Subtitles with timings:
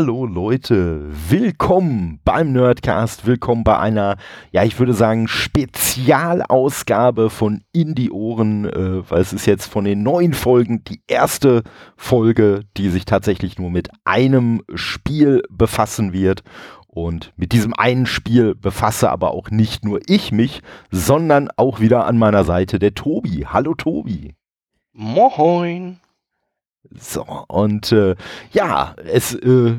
[0.00, 4.16] Hallo Leute, willkommen beim Nerdcast, willkommen bei einer,
[4.50, 10.02] ja ich würde sagen, Spezialausgabe von Indie Ohren, äh, weil es ist jetzt von den
[10.02, 11.64] neun Folgen die erste
[11.98, 16.44] Folge, die sich tatsächlich nur mit einem Spiel befassen wird.
[16.86, 22.06] Und mit diesem einen Spiel befasse aber auch nicht nur ich mich, sondern auch wieder
[22.06, 23.44] an meiner Seite der Tobi.
[23.50, 24.34] Hallo Tobi.
[24.94, 26.00] Moin.
[26.98, 28.16] So, und äh,
[28.50, 29.76] ja, es, äh,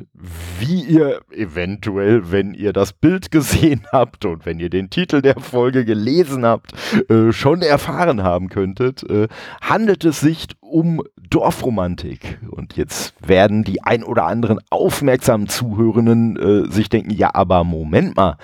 [0.59, 5.39] wie ihr eventuell, wenn ihr das Bild gesehen habt und wenn ihr den Titel der
[5.39, 6.71] Folge gelesen habt,
[7.09, 9.27] äh, schon erfahren haben könntet, äh,
[9.61, 12.39] handelt es sich um Dorfromantik.
[12.49, 18.15] Und jetzt werden die ein oder anderen aufmerksamen Zuhörenden äh, sich denken, ja, aber Moment
[18.15, 18.37] mal,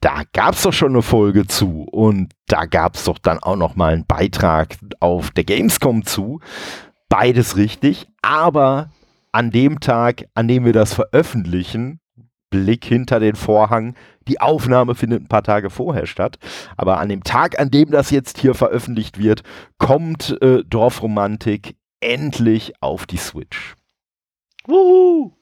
[0.00, 3.92] da gab's doch schon eine Folge zu und da gab's doch dann auch noch mal
[3.92, 6.40] einen Beitrag auf der Gamescom zu
[7.10, 8.90] beides richtig, aber
[9.32, 12.00] an dem Tag, an dem wir das veröffentlichen,
[12.48, 13.94] Blick hinter den Vorhang,
[14.26, 16.38] die Aufnahme findet ein paar Tage vorher statt,
[16.76, 19.42] aber an dem Tag, an dem das jetzt hier veröffentlicht wird,
[19.78, 23.76] kommt äh, Dorfromantik endlich auf die Switch.
[24.66, 25.39] Wuhu!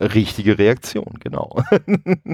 [0.00, 1.62] Richtige Reaktion, genau.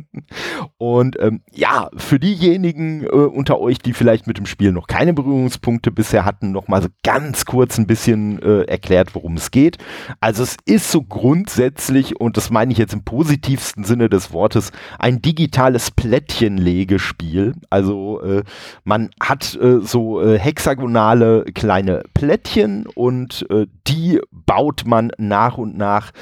[0.79, 5.15] und ähm, ja, für diejenigen äh, unter euch, die vielleicht mit dem Spiel noch keine
[5.15, 9.79] Berührungspunkte bisher hatten, noch mal so ganz kurz ein bisschen äh, erklärt, worum es geht.
[10.21, 14.73] Also es ist so grundsätzlich, und das meine ich jetzt im positivsten Sinne des Wortes,
[14.99, 17.55] ein digitales Plättchenlegespiel.
[17.71, 18.43] Also äh,
[18.85, 25.77] man hat äh, so äh, hexagonale kleine Plättchen und äh, die baut man nach und
[25.77, 26.13] nach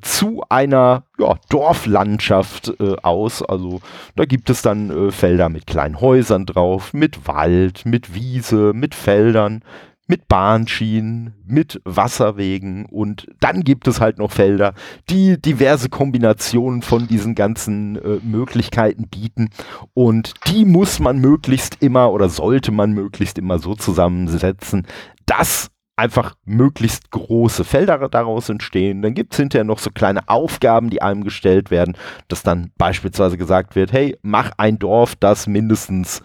[0.00, 3.42] zu einer einer ja, Dorflandschaft äh, aus.
[3.42, 3.80] Also
[4.16, 8.94] da gibt es dann äh, Felder mit kleinen Häusern drauf, mit Wald, mit Wiese, mit
[8.94, 9.62] Feldern,
[10.10, 14.74] mit Bahnschienen, mit Wasserwegen und dann gibt es halt noch Felder,
[15.08, 19.50] die diverse Kombinationen von diesen ganzen äh, Möglichkeiten bieten
[19.94, 24.84] und die muss man möglichst immer oder sollte man möglichst immer so zusammensetzen,
[25.26, 25.69] dass
[26.00, 29.02] einfach möglichst große Felder daraus entstehen.
[29.02, 31.96] Dann gibt es hinterher noch so kleine Aufgaben, die einem gestellt werden,
[32.28, 36.22] dass dann beispielsweise gesagt wird, hey, mach ein Dorf, das mindestens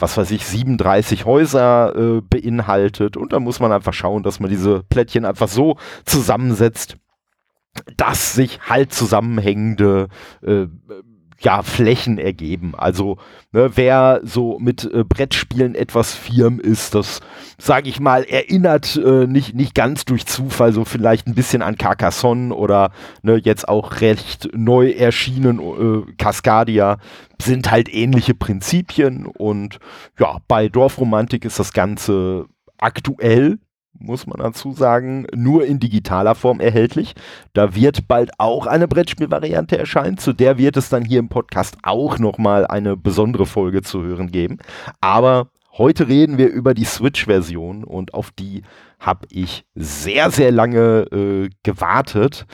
[0.00, 3.16] was weiß ich, 37 Häuser äh, beinhaltet.
[3.16, 6.96] Und dann muss man einfach schauen, dass man diese Plättchen einfach so zusammensetzt,
[7.96, 10.06] dass sich halt zusammenhängende
[10.42, 10.66] äh,
[11.40, 12.74] ja, Flächen ergeben.
[12.76, 13.18] Also
[13.52, 17.20] ne, wer so mit äh, Brettspielen etwas firm ist, das,
[17.58, 21.78] sage ich mal, erinnert äh, nicht, nicht ganz durch Zufall so vielleicht ein bisschen an
[21.78, 22.90] Carcassonne oder
[23.22, 26.98] ne, jetzt auch recht neu erschienen äh, Cascadia
[27.40, 29.78] sind halt ähnliche Prinzipien und
[30.18, 32.46] ja, bei Dorfromantik ist das Ganze
[32.78, 33.58] aktuell
[33.92, 37.14] muss man dazu sagen, nur in digitaler Form erhältlich.
[37.52, 41.76] Da wird bald auch eine Brettspielvariante erscheinen, zu der wird es dann hier im Podcast
[41.82, 44.58] auch nochmal eine besondere Folge zu hören geben.
[45.00, 48.62] Aber heute reden wir über die Switch-Version und auf die
[48.98, 52.46] habe ich sehr, sehr lange äh, gewartet.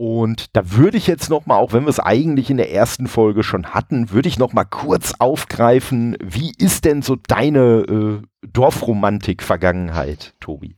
[0.00, 3.06] Und da würde ich jetzt noch mal, auch wenn wir es eigentlich in der ersten
[3.06, 8.22] Folge schon hatten, würde ich noch mal kurz aufgreifen, wie ist denn so deine äh,
[8.40, 10.74] Dorfromantik-Vergangenheit, Tobi?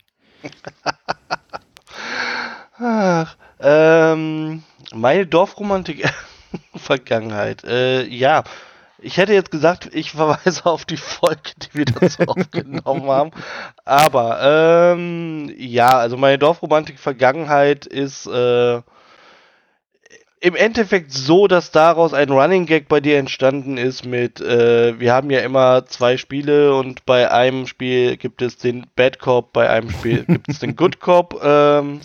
[2.77, 4.63] Ach, ähm,
[4.93, 8.43] meine Dorfromantik-Vergangenheit, äh, ja.
[8.99, 13.31] Ich hätte jetzt gesagt, ich verweise auf die Folge, die wir dazu aufgenommen haben.
[13.85, 18.81] Aber ähm, ja, also meine Dorfromantik-Vergangenheit ist äh,
[20.43, 25.13] im Endeffekt so, dass daraus ein Running Gag bei dir entstanden ist mit, äh, wir
[25.13, 29.69] haben ja immer zwei Spiele und bei einem Spiel gibt es den Bad Cop, bei
[29.69, 31.39] einem Spiel gibt es den Good Cop.
[31.41, 32.01] Ähm,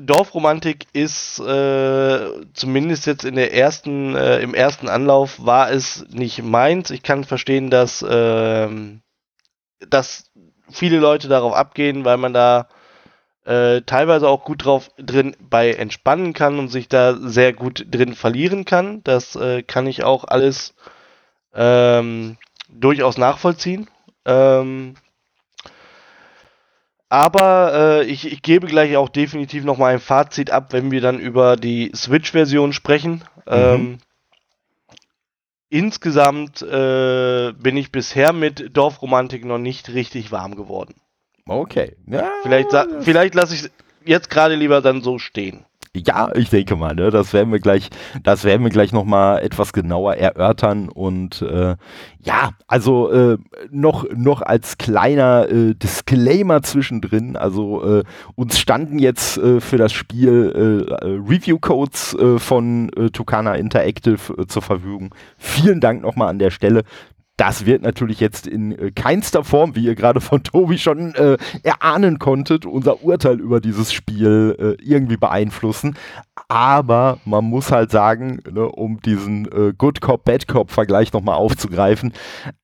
[0.00, 6.42] Dorfromantik ist äh, zumindest jetzt in der ersten, äh, im ersten Anlauf war es nicht
[6.42, 6.88] meins.
[6.88, 8.68] Ich kann verstehen, dass, äh,
[9.86, 10.30] dass
[10.70, 12.66] viele Leute darauf abgehen, weil man da
[13.48, 18.14] äh, teilweise auch gut drauf drin bei entspannen kann und sich da sehr gut drin
[18.14, 19.02] verlieren kann.
[19.04, 20.74] Das äh, kann ich auch alles
[21.54, 22.36] ähm,
[22.68, 23.88] durchaus nachvollziehen.
[24.26, 24.96] Ähm,
[27.08, 31.00] aber äh, ich, ich, gebe gleich auch definitiv noch mal ein Fazit ab, wenn wir
[31.00, 33.24] dann über die Switch-Version sprechen.
[33.46, 33.52] Mhm.
[33.52, 33.98] Ähm,
[35.70, 40.94] insgesamt äh, bin ich bisher mit Dorfromantik noch nicht richtig warm geworden.
[41.48, 41.96] Okay.
[42.06, 42.68] Ja, vielleicht
[43.00, 43.70] vielleicht lasse ich
[44.04, 45.64] jetzt gerade lieber dann so stehen.
[46.06, 47.88] Ja, ich denke mal, ne, das werden wir gleich,
[48.22, 51.76] das werden wir gleich nochmal etwas genauer erörtern und äh,
[52.20, 53.38] ja, also äh,
[53.70, 58.04] noch, noch als kleiner äh, Disclaimer zwischendrin, also äh,
[58.36, 65.14] uns standen jetzt äh, für das Spiel äh, Review-Codes von Tucana Interactive zur Verfügung.
[65.36, 66.82] Vielen Dank nochmal an der Stelle.
[67.38, 71.38] Das wird natürlich jetzt in äh, keinster Form, wie ihr gerade von Tobi schon äh,
[71.62, 75.96] erahnen konntet, unser Urteil über dieses Spiel äh, irgendwie beeinflussen.
[76.48, 81.36] Aber man muss halt sagen, ne, um diesen äh, Good Cop, Bad Cop Vergleich nochmal
[81.36, 82.12] aufzugreifen,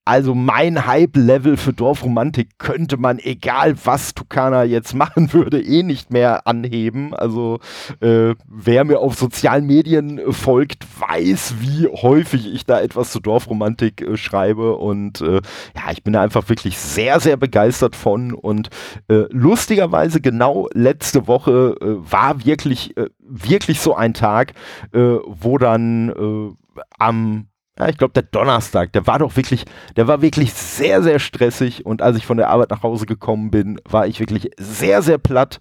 [0.06, 6.12] also mein Hype-Level für Dorfromantik könnte man, egal was Tukana jetzt machen würde, eh nicht
[6.12, 7.14] mehr anheben.
[7.14, 7.58] Also
[8.00, 13.20] äh, wer mir auf sozialen Medien äh, folgt, weiß, wie häufig ich da etwas zu
[13.20, 14.16] Dorfromantik äh,
[14.64, 14.76] schreibe.
[14.76, 15.40] Und äh,
[15.76, 18.32] ja, ich bin da einfach wirklich sehr, sehr begeistert von.
[18.32, 18.70] Und
[19.08, 24.52] äh, lustigerweise genau letzte Woche äh, war wirklich, wirklich so ein Tag,
[24.92, 26.56] wo dann
[26.98, 27.46] am
[27.78, 29.64] ja, ich glaube, der Donnerstag, der war doch wirklich,
[29.96, 31.84] der war wirklich sehr, sehr stressig.
[31.84, 35.18] Und als ich von der Arbeit nach Hause gekommen bin, war ich wirklich sehr, sehr
[35.18, 35.58] platt.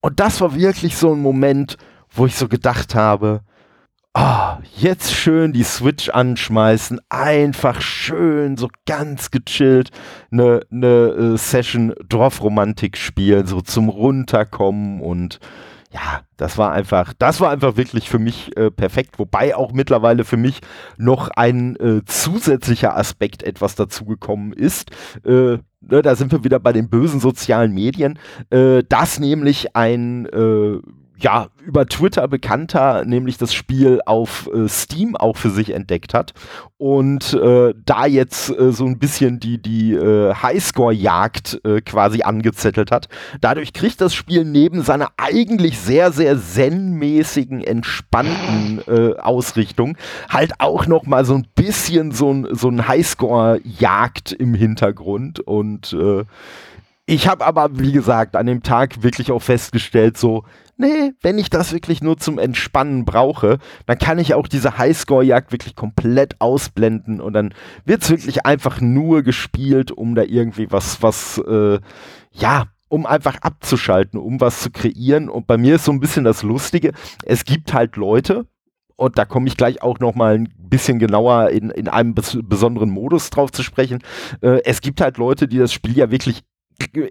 [0.00, 1.76] Und das war wirklich so ein Moment,
[2.10, 3.40] wo ich so gedacht habe,
[4.18, 9.90] ah, jetzt schön die Switch anschmeißen, einfach schön, so ganz gechillt,
[10.32, 10.86] eine ne,
[11.34, 15.38] äh, Session Dorfromantik spielen, so zum Runterkommen und
[15.92, 20.24] ja, das war einfach, das war einfach wirklich für mich äh, perfekt, wobei auch mittlerweile
[20.24, 20.60] für mich
[20.96, 24.90] noch ein äh, zusätzlicher Aspekt etwas dazugekommen ist.
[25.24, 28.18] Äh, ne, da sind wir wieder bei den bösen sozialen Medien,
[28.50, 30.78] äh, dass nämlich ein äh,
[31.20, 36.32] ja, über Twitter bekannter, nämlich das Spiel auf äh, Steam auch für sich entdeckt hat
[36.76, 42.92] und äh, da jetzt äh, so ein bisschen die, die äh, Highscore-Jagd äh, quasi angezettelt
[42.92, 43.08] hat.
[43.40, 49.96] Dadurch kriegt das Spiel neben seiner eigentlich sehr, sehr zen-mäßigen, entspannten äh, Ausrichtung
[50.28, 55.96] halt auch noch mal so ein bisschen so ein, so ein Highscore-Jagd im Hintergrund und
[57.08, 60.44] ich habe aber, wie gesagt, an dem Tag wirklich auch festgestellt, so,
[60.76, 65.50] nee, wenn ich das wirklich nur zum Entspannen brauche, dann kann ich auch diese Highscore-Jagd
[65.50, 67.54] wirklich komplett ausblenden und dann
[67.86, 71.80] wird es wirklich einfach nur gespielt, um da irgendwie was, was, äh,
[72.32, 75.30] ja, um einfach abzuschalten, um was zu kreieren.
[75.30, 76.92] Und bei mir ist so ein bisschen das Lustige,
[77.24, 78.46] es gibt halt Leute,
[78.96, 82.36] und da komme ich gleich auch noch mal ein bisschen genauer in, in einem bes
[82.42, 84.02] besonderen Modus drauf zu sprechen.
[84.42, 86.42] Äh, es gibt halt Leute, die das Spiel ja wirklich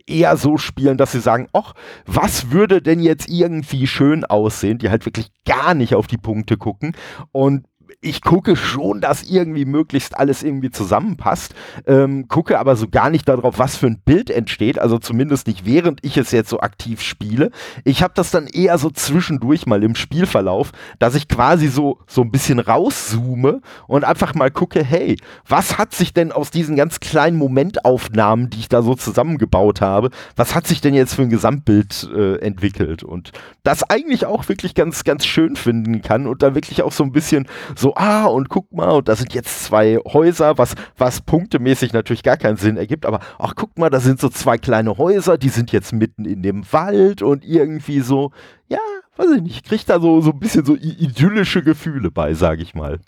[0.08, 1.74] eher so spielen, dass sie sagen, ach,
[2.06, 6.58] was würde denn jetzt irgendwie schön aussehen, die halt wirklich gar nicht auf die Punkte
[6.58, 6.96] gucken.
[7.31, 7.66] Und
[8.01, 11.54] ich gucke schon, dass irgendwie möglichst alles irgendwie zusammenpasst,
[11.86, 15.66] ähm, gucke aber so gar nicht darauf, was für ein Bild entsteht, also zumindest nicht
[15.66, 17.51] während ich es jetzt so aktiv spiele.
[17.84, 22.22] Ich habe das dann eher so zwischendurch mal im Spielverlauf, dass ich quasi so, so
[22.22, 25.18] ein bisschen rauszoome und einfach mal gucke, hey,
[25.48, 30.10] was hat sich denn aus diesen ganz kleinen Momentaufnahmen, die ich da so zusammengebaut habe,
[30.36, 33.04] was hat sich denn jetzt für ein Gesamtbild äh, entwickelt?
[33.04, 33.31] Und
[33.63, 37.12] das eigentlich auch wirklich ganz, ganz schön finden kann und da wirklich auch so ein
[37.12, 41.94] bisschen so ah, und guck mal, und da sind jetzt zwei Häuser, was, was punktemäßig
[41.94, 45.38] natürlich gar keinen Sinn ergibt, aber ach, guck mal, da sind so zwei kleine Häuser,
[45.38, 48.31] die sind jetzt mitten in dem Wald und irgendwie so,
[48.68, 48.79] ja,
[49.18, 52.59] weiß ich nicht, ich krieg da so, so ein bisschen so idyllische Gefühle bei, sag
[52.59, 53.00] ich mal.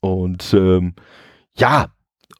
[0.00, 0.94] Und ähm,
[1.56, 1.86] ja,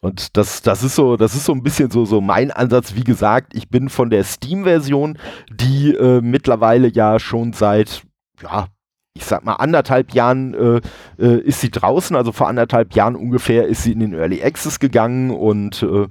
[0.01, 2.95] und das, das ist so, das ist so ein bisschen so, so mein Ansatz.
[2.95, 5.19] Wie gesagt, ich bin von der Steam-Version,
[5.51, 8.03] die äh, mittlerweile ja schon seit,
[8.43, 8.69] ja,
[9.15, 10.81] ich sag mal, anderthalb Jahren äh,
[11.19, 14.79] äh, ist sie draußen, also vor anderthalb Jahren ungefähr ist sie in den Early Access
[14.79, 16.07] gegangen und äh,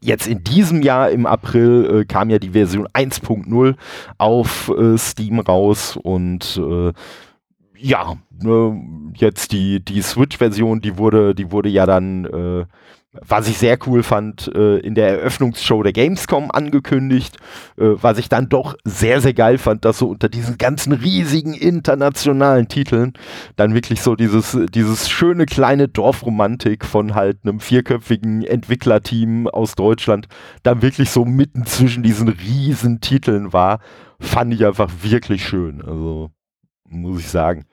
[0.00, 3.76] Jetzt in diesem Jahr im April äh, kam ja die Version 1.0
[4.18, 6.92] auf äh, Steam raus und äh,
[7.78, 8.82] ja, ne,
[9.14, 12.66] jetzt die, die Switch-Version, die wurde, die wurde ja dann
[13.26, 17.36] was ich sehr cool fand, äh, in der Eröffnungsshow der Gamescom angekündigt,
[17.76, 21.54] äh, was ich dann doch sehr, sehr geil fand, dass so unter diesen ganzen riesigen
[21.54, 23.14] internationalen Titeln
[23.56, 30.28] dann wirklich so dieses, dieses schöne kleine Dorfromantik von halt einem vierköpfigen Entwicklerteam aus Deutschland
[30.62, 33.80] dann wirklich so mitten zwischen diesen riesen Titeln war,
[34.20, 35.82] fand ich einfach wirklich schön.
[35.82, 36.30] Also,
[36.88, 37.64] muss ich sagen.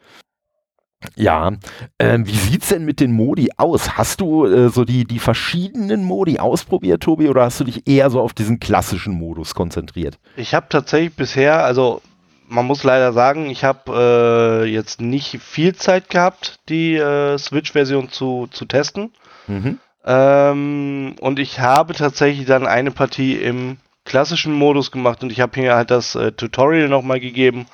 [1.16, 1.52] Ja,
[2.00, 3.98] ähm, wie sieht's denn mit den Modi aus?
[3.98, 8.10] Hast du äh, so die, die verschiedenen Modi ausprobiert, Tobi, oder hast du dich eher
[8.10, 10.18] so auf diesen klassischen Modus konzentriert?
[10.36, 12.02] Ich habe tatsächlich bisher, also
[12.48, 18.10] man muss leider sagen, ich habe äh, jetzt nicht viel Zeit gehabt, die äh, Switch-Version
[18.10, 19.12] zu, zu testen.
[19.48, 19.80] Mhm.
[20.06, 25.60] Ähm, und ich habe tatsächlich dann eine Partie im klassischen Modus gemacht und ich habe
[25.60, 27.66] hier halt das äh, Tutorial nochmal gegeben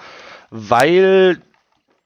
[0.52, 1.42] weil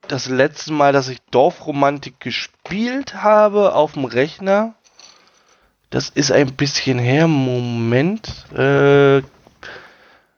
[0.07, 4.75] das letzte Mal, dass ich Dorfromantik gespielt habe auf dem Rechner,
[5.89, 7.27] das ist ein bisschen her.
[7.27, 8.45] Moment.
[8.51, 9.21] Äh,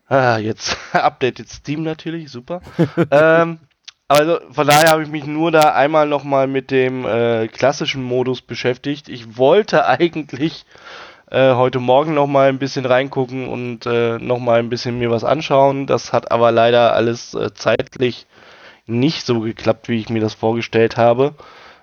[0.09, 2.61] ah, jetzt updated Steam natürlich, super.
[3.11, 3.59] ähm,
[4.07, 8.41] also von daher habe ich mich nur da einmal nochmal mit dem äh, klassischen Modus
[8.41, 9.07] beschäftigt.
[9.07, 10.65] Ich wollte eigentlich
[11.31, 15.87] äh, heute Morgen nochmal ein bisschen reingucken und äh, nochmal ein bisschen mir was anschauen.
[15.87, 18.27] Das hat aber leider alles äh, zeitlich
[18.87, 21.33] nicht so geklappt, wie ich mir das vorgestellt habe.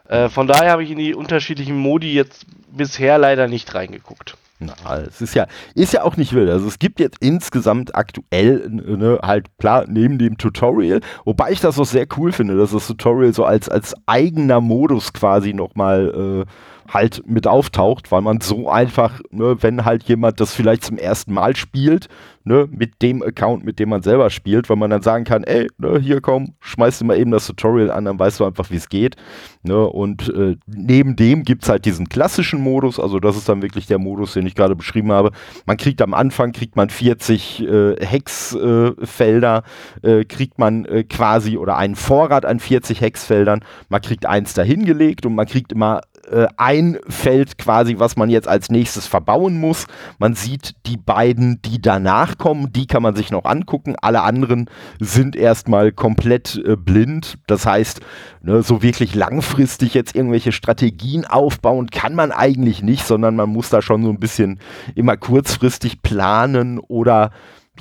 [0.09, 4.37] Äh, von daher habe ich in die unterschiedlichen Modi jetzt bisher leider nicht reingeguckt.
[4.65, 6.49] Na, es ist ja, ist ja auch nicht wild.
[6.49, 11.79] Also es gibt jetzt insgesamt aktuell, ne, halt klar, neben dem Tutorial, wobei ich das
[11.79, 16.53] auch sehr cool finde, dass das Tutorial so als, als eigener Modus quasi nochmal äh,
[16.93, 21.33] halt mit auftaucht, weil man so einfach, ne, wenn halt jemand das vielleicht zum ersten
[21.33, 22.09] Mal spielt,
[22.45, 25.69] ne, mit dem Account, mit dem man selber spielt, weil man dann sagen kann, ey,
[25.79, 28.77] ne, hier komm, schmeißt du mal eben das Tutorial an, dann weißt du einfach, wie
[28.77, 29.17] es geht.
[29.63, 33.63] Ne, und äh, neben dem gibt es halt diesen klassischen Modus, also das ist dann
[33.63, 35.31] wirklich der Modus, den ich gerade beschrieben habe.
[35.67, 39.63] Man kriegt am Anfang, kriegt man 40 äh, Hexfelder,
[40.03, 45.25] äh, kriegt man äh, quasi, oder einen Vorrat an 40 Hexfeldern, man kriegt eins dahingelegt
[45.25, 49.87] und man kriegt immer äh, ein Feld quasi, was man jetzt als nächstes verbauen muss.
[50.19, 53.97] Man sieht die beiden, die danach kommen, die kann man sich noch angucken.
[54.01, 57.39] Alle anderen sind erstmal komplett äh, blind.
[57.47, 58.01] Das heißt,
[58.43, 63.69] ne, so wirklich langfristig jetzt irgendwelche Strategien aufbauen kann man eigentlich nicht, sondern man muss
[63.71, 64.61] da schon so ein bisschen
[64.95, 67.31] immer kurzfristig planen oder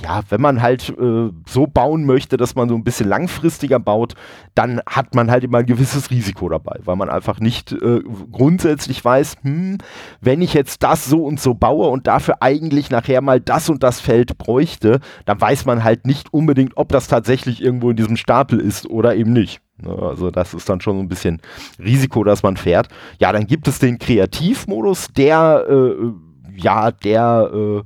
[0.00, 4.14] ja, wenn man halt äh, so bauen möchte, dass man so ein bisschen langfristiger baut,
[4.54, 8.00] dann hat man halt immer ein gewisses Risiko dabei, weil man einfach nicht äh,
[8.32, 9.78] grundsätzlich weiß, hm,
[10.22, 13.82] wenn ich jetzt das so und so baue und dafür eigentlich nachher mal das und
[13.82, 18.16] das Feld bräuchte, dann weiß man halt nicht unbedingt, ob das tatsächlich irgendwo in diesem
[18.16, 19.60] Stapel ist oder eben nicht.
[19.76, 21.42] Ne, also das ist dann schon so ein bisschen
[21.78, 22.88] Risiko, dass man fährt.
[23.18, 26.12] Ja, dann gibt es den Kreativmodus, der, äh,
[26.56, 27.82] ja, der, äh,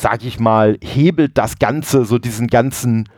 [0.00, 3.08] sag ich mal, hebelt das Ganze, so diesen ganzen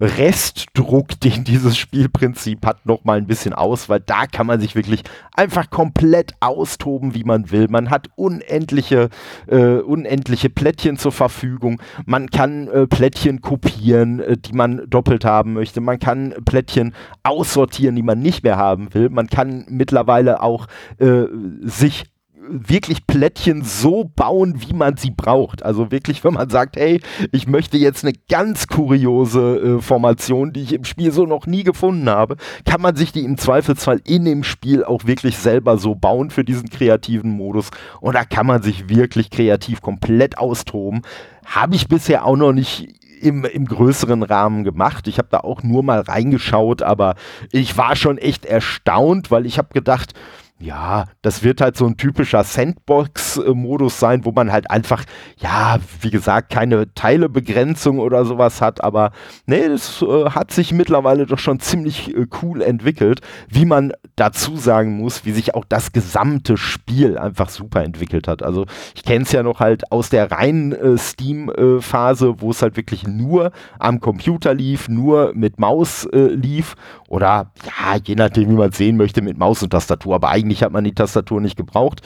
[0.00, 4.74] Restdruck, den dieses Spielprinzip hat, noch mal ein bisschen aus, weil da kann man sich
[4.74, 5.04] wirklich
[5.34, 7.68] einfach komplett austoben, wie man will.
[7.70, 9.08] Man hat unendliche,
[9.46, 11.80] äh, unendliche Plättchen zur Verfügung.
[12.04, 15.80] Man kann äh, Plättchen kopieren, äh, die man doppelt haben möchte.
[15.80, 16.92] Man kann Plättchen
[17.22, 19.08] aussortieren, die man nicht mehr haben will.
[19.10, 20.66] Man kann mittlerweile auch
[20.98, 21.24] äh,
[21.62, 22.04] sich
[22.48, 25.62] wirklich Plättchen so bauen, wie man sie braucht.
[25.62, 27.00] Also wirklich, wenn man sagt, hey,
[27.32, 31.62] ich möchte jetzt eine ganz kuriose äh, Formation, die ich im Spiel so noch nie
[31.62, 35.94] gefunden habe, kann man sich die im Zweifelsfall in dem Spiel auch wirklich selber so
[35.94, 37.70] bauen für diesen kreativen Modus.
[38.00, 41.02] Und da kann man sich wirklich kreativ komplett austoben.
[41.44, 42.88] Habe ich bisher auch noch nicht
[43.20, 45.08] im, im größeren Rahmen gemacht.
[45.08, 47.14] Ich habe da auch nur mal reingeschaut, aber
[47.50, 50.12] ich war schon echt erstaunt, weil ich habe gedacht,
[50.58, 55.04] ja, das wird halt so ein typischer Sandbox-Modus sein, wo man halt einfach,
[55.36, 59.12] ja, wie gesagt, keine Teilebegrenzung oder sowas hat, aber
[59.44, 64.56] nee, das äh, hat sich mittlerweile doch schon ziemlich äh, cool entwickelt, wie man dazu
[64.56, 68.42] sagen muss, wie sich auch das gesamte Spiel einfach super entwickelt hat.
[68.42, 72.78] Also ich kenne es ja noch halt aus der reinen äh, Steam-Phase, wo es halt
[72.78, 76.76] wirklich nur am Computer lief, nur mit Maus äh, lief
[77.08, 80.45] oder ja, je nachdem, wie man es sehen möchte, mit Maus und Tastatur, aber eigentlich
[80.46, 82.00] eigentlich hat man die Tastatur nicht gebraucht.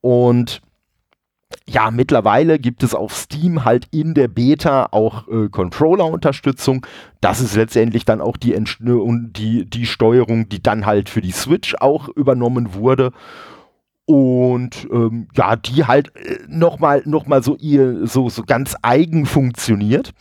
[0.00, 0.60] Und
[1.66, 6.86] ja, mittlerweile gibt es auf Steam halt in der Beta auch äh, Controller-Unterstützung.
[7.22, 8.54] Das ist letztendlich dann auch die,
[9.32, 13.12] die, die Steuerung, die dann halt für die Switch auch übernommen wurde.
[14.04, 20.12] Und ähm, ja, die halt äh, nochmal noch mal so so, so ganz eigen funktioniert.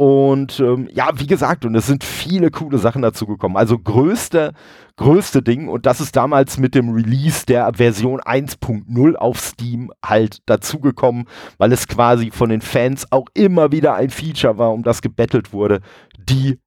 [0.00, 3.58] Und ähm, ja, wie gesagt, und es sind viele coole Sachen dazu gekommen.
[3.58, 4.54] Also größte,
[4.96, 10.38] größte Ding, und das ist damals mit dem Release der Version 1.0 auf Steam halt
[10.46, 11.26] dazugekommen,
[11.58, 15.52] weil es quasi von den Fans auch immer wieder ein Feature war, um das gebettelt
[15.52, 15.80] wurde,
[16.18, 16.58] die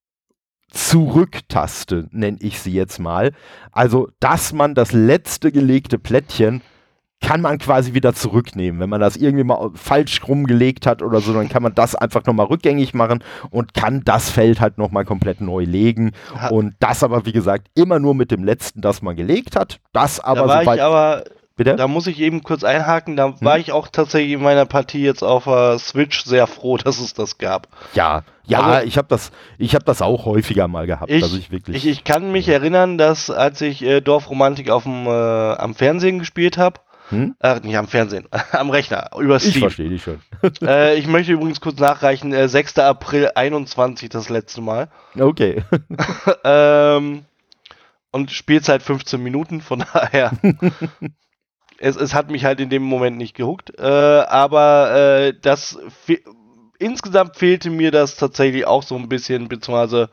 [0.70, 3.32] Zurücktaste, nenne ich sie jetzt mal.
[3.72, 6.62] Also, dass man das letzte gelegte Plättchen
[7.24, 8.80] kann man quasi wieder zurücknehmen.
[8.80, 12.26] Wenn man das irgendwie mal falsch rumgelegt hat oder so, dann kann man das einfach
[12.26, 16.12] nochmal rückgängig machen und kann das Feld halt nochmal komplett neu legen.
[16.40, 16.50] Ha.
[16.50, 19.80] Und das aber, wie gesagt, immer nur mit dem letzten, das man gelegt hat.
[19.94, 21.24] Das aber da aber
[21.56, 21.76] Bitte?
[21.76, 23.16] Da muss ich eben kurz einhaken.
[23.16, 23.36] Da hm?
[23.42, 27.14] war ich auch tatsächlich in meiner Partie jetzt auf der Switch sehr froh, dass es
[27.14, 27.68] das gab.
[27.94, 31.12] Ja, ja, also, ich habe das, ich habe das auch häufiger mal gehabt.
[31.12, 32.56] Ich, also ich, wirklich, ich, ich kann mich ja.
[32.56, 36.80] erinnern, dass als ich äh, Dorfromantik auf dem, äh, am Fernsehen gespielt habe,
[37.14, 37.36] Hm?
[37.40, 39.54] Äh, nicht am Fernsehen, am Rechner, über Steam.
[39.54, 40.20] Ich verstehe dich schon.
[40.62, 42.80] äh, ich möchte übrigens kurz nachreichen, äh, 6.
[42.80, 44.90] April 21 das letzte Mal.
[45.18, 45.64] Okay.
[46.44, 47.26] ähm,
[48.12, 50.32] und Spielzeit 15 Minuten, von daher.
[51.80, 53.74] es, es hat mich halt in dem Moment nicht gehuckt.
[53.78, 55.80] Äh, aber äh, das
[56.80, 60.10] insgesamt fehlte mir das tatsächlich auch so ein bisschen, beziehungsweise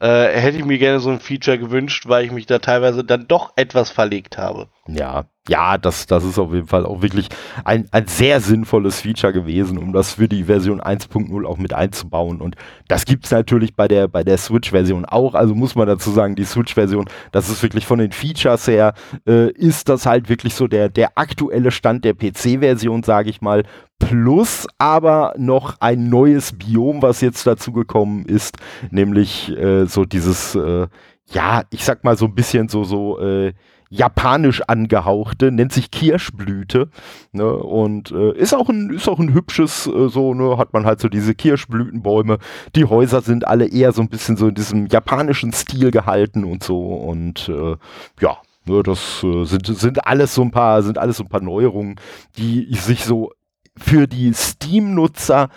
[0.00, 3.26] äh, hätte ich mir gerne so ein Feature gewünscht, weil ich mich da teilweise dann
[3.26, 4.68] doch etwas verlegt habe.
[4.86, 7.28] Ja, ja, das, das ist auf jeden Fall auch wirklich
[7.64, 12.40] ein, ein sehr sinnvolles Feature gewesen, um das für die Version 1.0 auch mit einzubauen.
[12.40, 15.34] Und das gibt es natürlich bei der, bei der Switch-Version auch.
[15.34, 18.92] Also muss man dazu sagen, die Switch-Version, das ist wirklich von den Features her,
[19.26, 23.64] äh, ist das halt wirklich so der, der aktuelle Stand der PC-Version, sage ich mal.
[23.98, 28.56] Plus aber noch ein neues Biom, was jetzt dazu gekommen ist,
[28.90, 30.86] nämlich äh, so dieses, äh,
[31.30, 33.54] ja, ich sag mal so ein bisschen so, so, äh,
[33.90, 36.90] japanisch angehauchte, nennt sich Kirschblüte.
[37.32, 37.50] Ne?
[37.50, 41.00] Und äh, ist, auch ein, ist auch ein hübsches, äh, so, ne, hat man halt
[41.00, 42.38] so diese Kirschblütenbäume.
[42.76, 46.62] Die Häuser sind alle eher so ein bisschen so in diesem japanischen Stil gehalten und
[46.62, 46.78] so.
[46.94, 47.76] Und äh,
[48.20, 51.42] ja, ne, das äh, sind, sind alles so ein paar, sind alles so ein paar
[51.42, 51.96] Neuerungen,
[52.36, 53.32] die sich so
[53.76, 55.48] für die Steam-Nutzer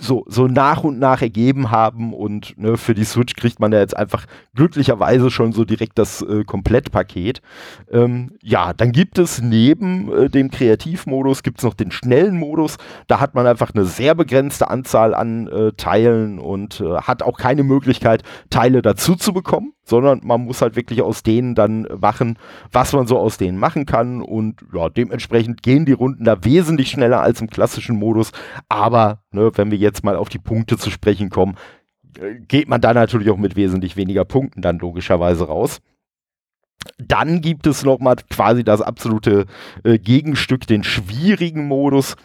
[0.00, 3.78] so, so nach und nach ergeben haben und ne, für die Switch kriegt man ja
[3.78, 7.42] jetzt einfach glücklicherweise schon so direkt das äh, Komplettpaket.
[7.90, 12.78] Ähm, ja, dann gibt es neben äh, dem Kreativmodus gibt es noch den schnellen Modus.
[13.06, 17.38] Da hat man einfach eine sehr begrenzte Anzahl an äh, Teilen und äh, hat auch
[17.38, 22.38] keine Möglichkeit, Teile dazu zu bekommen sondern man muss halt wirklich aus denen dann machen,
[22.72, 26.90] was man so aus denen machen kann und ja, dementsprechend gehen die Runden da wesentlich
[26.90, 28.30] schneller als im klassischen Modus,
[28.68, 31.56] aber ne, wenn wir jetzt mal auf die Punkte zu sprechen kommen,
[32.18, 35.80] äh, geht man da natürlich auch mit wesentlich weniger Punkten dann logischerweise raus.
[36.98, 39.46] Dann gibt es nochmal quasi das absolute
[39.84, 42.16] äh, Gegenstück, den schwierigen Modus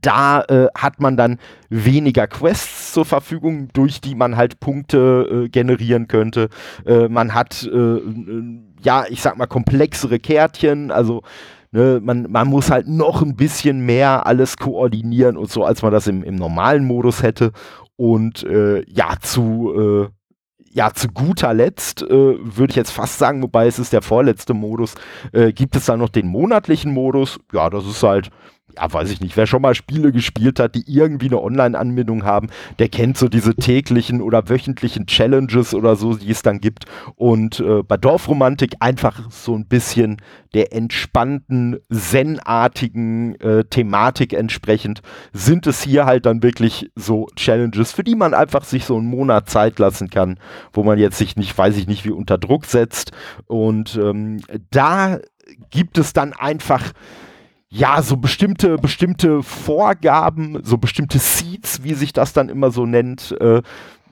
[0.00, 5.48] da äh, hat man dann weniger Quests zur Verfügung, durch die man halt Punkte äh,
[5.48, 6.48] generieren könnte.
[6.86, 8.00] Äh, man hat, äh,
[8.82, 11.22] ja, ich sag mal, komplexere Kärtchen, also
[11.70, 15.92] ne, man, man muss halt noch ein bisschen mehr alles koordinieren und so, als man
[15.92, 17.52] das im, im normalen Modus hätte.
[17.96, 20.08] Und äh, ja, zu äh,
[20.70, 24.54] ja, zu guter Letzt äh, würde ich jetzt fast sagen, wobei es ist der vorletzte
[24.54, 24.94] Modus,
[25.32, 27.40] äh, gibt es dann noch den monatlichen Modus.
[27.52, 28.30] Ja, das ist halt
[28.78, 32.48] ja, weiß ich nicht, wer schon mal Spiele gespielt hat, die irgendwie eine Online-Anbindung haben,
[32.78, 36.84] der kennt so diese täglichen oder wöchentlichen Challenges oder so, die es dann gibt.
[37.16, 40.18] Und äh, bei Dorfromantik einfach so ein bisschen
[40.54, 48.04] der entspannten, zen-artigen äh, Thematik entsprechend sind es hier halt dann wirklich so Challenges, für
[48.04, 50.38] die man einfach sich so einen Monat Zeit lassen kann,
[50.72, 53.12] wo man jetzt sich nicht, weiß ich nicht, wie unter Druck setzt.
[53.46, 55.18] Und ähm, da
[55.70, 56.92] gibt es dann einfach
[57.70, 63.36] ja, so bestimmte, bestimmte Vorgaben, so bestimmte Seeds, wie sich das dann immer so nennt,
[63.40, 63.62] äh,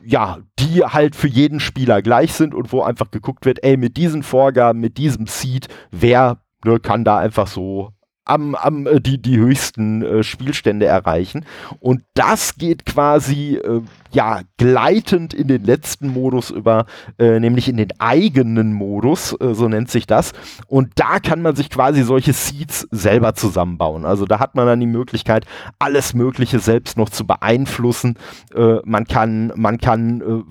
[0.05, 3.97] ja, die halt für jeden Spieler gleich sind und wo einfach geguckt wird, ey, mit
[3.97, 7.91] diesen Vorgaben, mit diesem Seed, wer ne, kann da einfach so
[8.27, 11.47] am, am äh, die, die höchsten äh, Spielstände erreichen.
[11.81, 13.81] Und das geht quasi äh,
[14.17, 16.87] ja gleitend in den letzten Modus über,
[17.19, 20.33] äh, nämlich in den eigenen Modus, äh, so nennt sich das.
[20.67, 24.05] Und da kann man sich quasi solche Seeds selber zusammenbauen.
[24.05, 25.47] Also da hat man dann die Möglichkeit,
[25.79, 28.19] alles Mögliche selbst noch zu beeinflussen.
[28.55, 30.45] Äh, man kann, man kann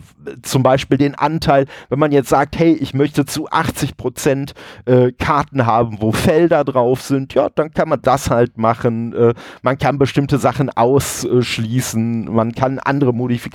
[0.44, 4.54] zum Beispiel den Anteil, wenn man jetzt sagt, hey, ich möchte zu 80 Prozent
[5.20, 9.14] Karten haben, wo Felder drauf sind, ja, dann dann kann man das halt machen.
[9.14, 13.55] Äh, man kann bestimmte Sachen ausschließen, man kann andere Modifikationen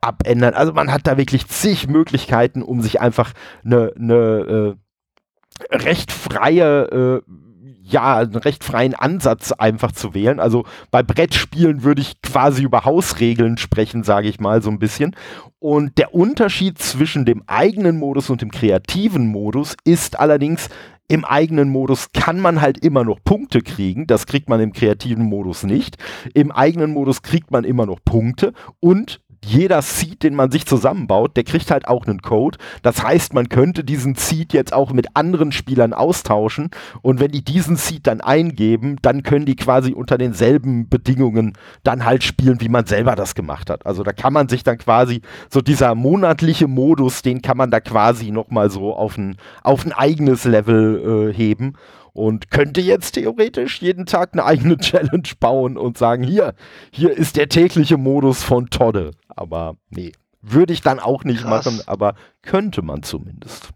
[0.00, 0.54] abändern.
[0.54, 3.32] Also man hat da wirklich zig Möglichkeiten, um sich einfach
[3.64, 4.76] eine ne,
[5.70, 7.32] äh, recht freie äh,
[7.90, 10.40] ja, einen recht freien Ansatz einfach zu wählen.
[10.40, 15.16] Also bei Brettspielen würde ich quasi über Hausregeln sprechen, sage ich mal so ein bisschen.
[15.58, 20.68] Und der Unterschied zwischen dem eigenen Modus und dem kreativen Modus ist allerdings,
[21.10, 24.06] im eigenen Modus kann man halt immer noch Punkte kriegen.
[24.06, 25.96] Das kriegt man im kreativen Modus nicht.
[26.34, 31.36] Im eigenen Modus kriegt man immer noch Punkte und jeder Seed, den man sich zusammenbaut,
[31.36, 32.58] der kriegt halt auch einen Code.
[32.82, 36.70] Das heißt, man könnte diesen Seed jetzt auch mit anderen Spielern austauschen
[37.02, 42.04] und wenn die diesen Seed dann eingeben, dann können die quasi unter denselben Bedingungen dann
[42.04, 43.86] halt spielen, wie man selber das gemacht hat.
[43.86, 47.80] Also da kann man sich dann quasi so dieser monatliche Modus, den kann man da
[47.80, 51.74] quasi nochmal so auf ein, auf ein eigenes Level äh, heben
[52.12, 56.54] und könnte jetzt theoretisch jeden Tag eine eigene Challenge bauen und sagen, hier,
[56.92, 59.12] hier ist der tägliche Modus von Todde.
[59.28, 61.66] Aber nee, würde ich dann auch nicht Krass.
[61.66, 63.70] machen, aber könnte man zumindest.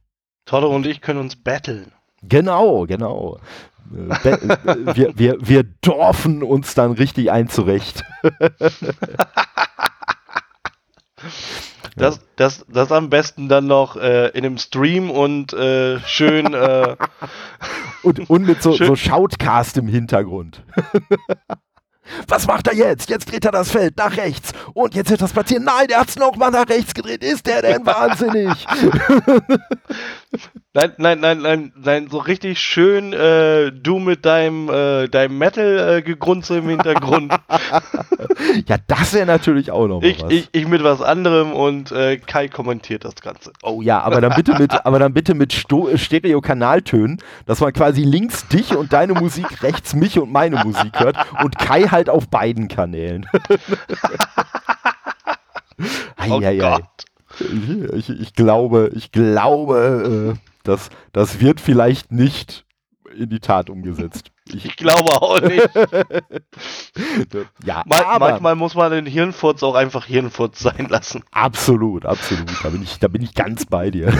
[0.46, 1.92] Todde und ich können uns battlen.
[2.22, 3.38] Genau, genau.
[3.92, 8.04] Äh, äh, wir, wir, wir dorfen uns dann richtig ein zurecht.
[11.96, 16.52] Das, das, das am besten dann noch äh, in einem Stream und äh, schön.
[16.52, 16.96] Äh,
[18.02, 20.64] und, und mit so, so Shoutcast im Hintergrund.
[22.28, 23.08] Was macht er jetzt?
[23.08, 24.52] Jetzt dreht er das Feld nach rechts.
[24.74, 25.64] Und jetzt wird das passieren.
[25.64, 27.24] Nein, der hat es nochmal nach rechts gedreht.
[27.24, 28.52] Ist der denn wahnsinnig?
[30.74, 36.54] nein, nein, nein, nein, nein, so richtig schön äh, du mit deinem, äh, deinem Metal-Gegrunze
[36.54, 37.32] äh, im Hintergrund.
[38.66, 40.30] ja, das wäre natürlich auch noch ich, was.
[40.30, 43.52] Ich, ich mit was anderem und äh, Kai kommentiert das Ganze.
[43.62, 48.46] Oh ja, aber dann bitte mit, aber dann bitte mit Stereo-Kanaltönen, dass man quasi links
[48.48, 52.68] dich und deine Musik, rechts mich und meine Musik hört und Kai halt auf beiden
[52.68, 53.26] Kanälen.
[56.28, 56.84] oh ei, Gott.
[57.94, 62.66] Ich, ich, glaube, ich glaube, äh, das, das wird vielleicht nicht
[63.16, 64.30] in die Tat umgesetzt.
[64.52, 65.70] Ich, glaube auch nicht.
[67.64, 71.22] ja, aber, manchmal muss man den Hirnfurz auch einfach Hirnfurz sein lassen.
[71.30, 72.50] Absolut, absolut.
[72.62, 74.12] Da bin ich, da bin ich ganz bei dir.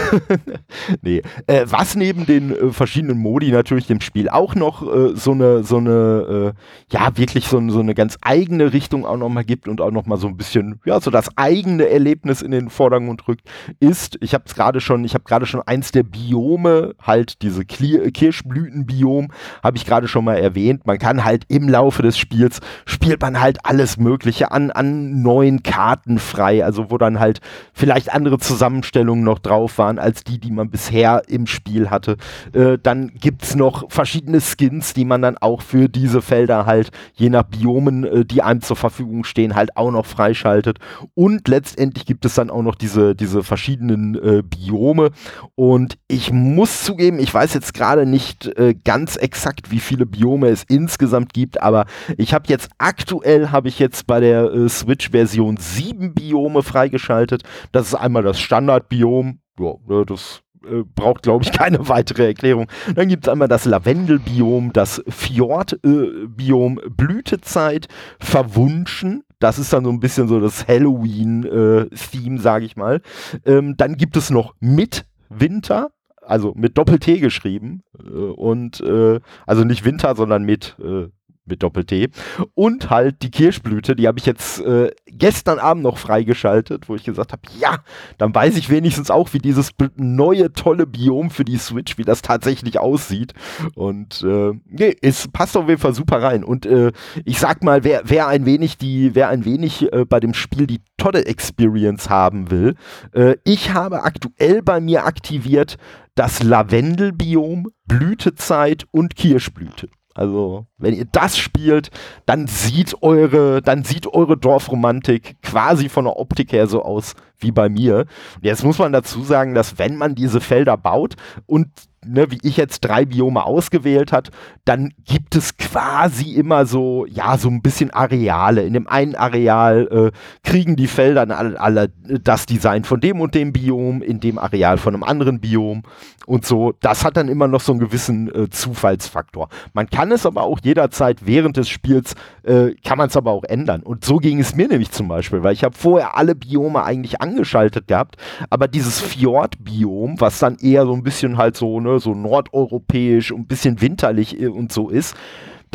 [1.01, 1.21] nee.
[1.47, 5.63] Äh, was neben den äh, verschiedenen Modi natürlich dem Spiel auch noch äh, so eine,
[5.63, 9.79] so eine, äh, ja, wirklich so, so eine ganz eigene Richtung auch nochmal gibt und
[9.79, 13.47] auch nochmal so ein bisschen, ja, so das eigene Erlebnis in den Vordergrund rückt,
[13.79, 17.63] ist, ich habe es gerade schon, ich habe gerade schon eins der Biome, halt diese
[17.63, 19.31] Kirschblütenbiom,
[19.63, 23.21] habe ich gerade schon schon mal erwähnt, man kann halt im Laufe des Spiels, spielt
[23.21, 27.41] man halt alles Mögliche an, an neuen Karten frei, also wo dann halt
[27.73, 32.15] vielleicht andere Zusammenstellungen noch drauf waren, als die, die man bisher im Spiel hatte.
[32.53, 36.91] Äh, dann gibt es noch verschiedene Skins, die man dann auch für diese Felder halt,
[37.15, 40.79] je nach Biomen, äh, die einem zur Verfügung stehen, halt auch noch freischaltet.
[41.13, 45.09] Und letztendlich gibt es dann auch noch diese, diese verschiedenen äh, Biome.
[45.55, 50.07] Und ich muss zugeben, ich weiß jetzt gerade nicht äh, ganz exakt, wie viele viele
[50.07, 51.85] Biome es insgesamt gibt, aber
[52.17, 57.43] ich habe jetzt aktuell habe ich jetzt bei der äh, Switch Version sieben Biome freigeschaltet.
[57.71, 62.67] Das ist einmal das Standardbiom, ja, ne, das äh, braucht, glaube ich, keine weitere Erklärung.
[62.95, 67.87] Dann gibt es einmal das Lavendelbiom, das Fjordbiom, äh, Blütezeit,
[68.19, 69.23] Verwunschen.
[69.39, 73.01] Das ist dann so ein bisschen so das Halloween-Theme, äh, sage ich mal.
[73.45, 75.91] Ähm, dann gibt es noch Midwinter
[76.27, 81.07] also mit Doppel-T geschrieben äh, und äh, also nicht Winter, sondern mit äh,
[81.45, 82.09] mit Doppel-T.
[82.53, 87.03] Und halt die Kirschblüte, die habe ich jetzt äh, gestern Abend noch freigeschaltet, wo ich
[87.03, 87.77] gesagt habe, ja,
[88.17, 92.21] dann weiß ich wenigstens auch, wie dieses neue tolle Biom für die Switch, wie das
[92.21, 93.33] tatsächlich aussieht.
[93.75, 96.43] Und äh, nee, es passt auf jeden Fall super rein.
[96.43, 96.91] Und äh,
[97.23, 100.67] ich sag mal, wer, wer ein wenig die, wer ein wenig äh, bei dem Spiel
[100.67, 102.75] die tolle Experience haben will,
[103.13, 105.77] äh, ich habe aktuell bei mir aktiviert
[106.15, 109.89] das Lavendelbiom, Blütezeit und Kirschblüte.
[110.17, 111.91] Also, wenn ihr das spielt,
[112.25, 117.51] dann sieht eure, dann sieht eure Dorfromantik quasi von der Optik her so aus wie
[117.51, 118.05] bei mir.
[118.35, 121.15] Und jetzt muss man dazu sagen, dass wenn man diese Felder baut
[121.47, 121.67] und
[122.07, 124.31] ne, wie ich jetzt drei Biome ausgewählt hat,
[124.65, 128.63] dann gibt es quasi immer so, ja, so ein bisschen Areale.
[128.63, 133.35] In dem einen Areal äh, kriegen die Felder alle, alle das Design von dem und
[133.35, 135.83] dem Biom, in dem Areal von einem anderen Biom
[136.25, 136.73] und so.
[136.81, 139.49] Das hat dann immer noch so einen gewissen äh, Zufallsfaktor.
[139.73, 143.43] Man kann es aber auch jederzeit während des Spiels, äh, kann man es aber auch
[143.43, 143.81] ändern.
[143.81, 147.21] Und so ging es mir nämlich zum Beispiel, weil ich habe vorher alle Biome eigentlich
[147.21, 148.17] angeschaltet gehabt,
[148.49, 153.41] aber dieses Fjord-Biom, was dann eher so ein bisschen halt so, ne, so nordeuropäisch und
[153.41, 155.15] ein bisschen winterlich äh, und so ist,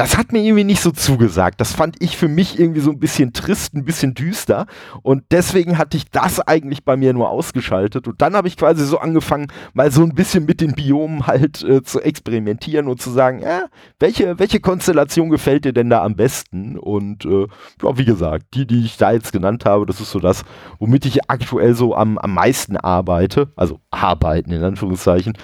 [0.00, 1.60] das hat mir irgendwie nicht so zugesagt.
[1.60, 4.64] Das fand ich für mich irgendwie so ein bisschen trist, ein bisschen düster.
[5.02, 8.08] Und deswegen hatte ich das eigentlich bei mir nur ausgeschaltet.
[8.08, 11.62] Und dann habe ich quasi so angefangen, mal so ein bisschen mit den Biomen halt
[11.62, 13.66] äh, zu experimentieren und zu sagen, ja,
[13.98, 16.78] welche, welche Konstellation gefällt dir denn da am besten?
[16.78, 17.46] Und äh,
[17.82, 20.44] ja, wie gesagt, die, die ich da jetzt genannt habe, das ist so das,
[20.78, 23.52] womit ich aktuell so am, am meisten arbeite.
[23.54, 25.34] Also arbeiten in Anführungszeichen.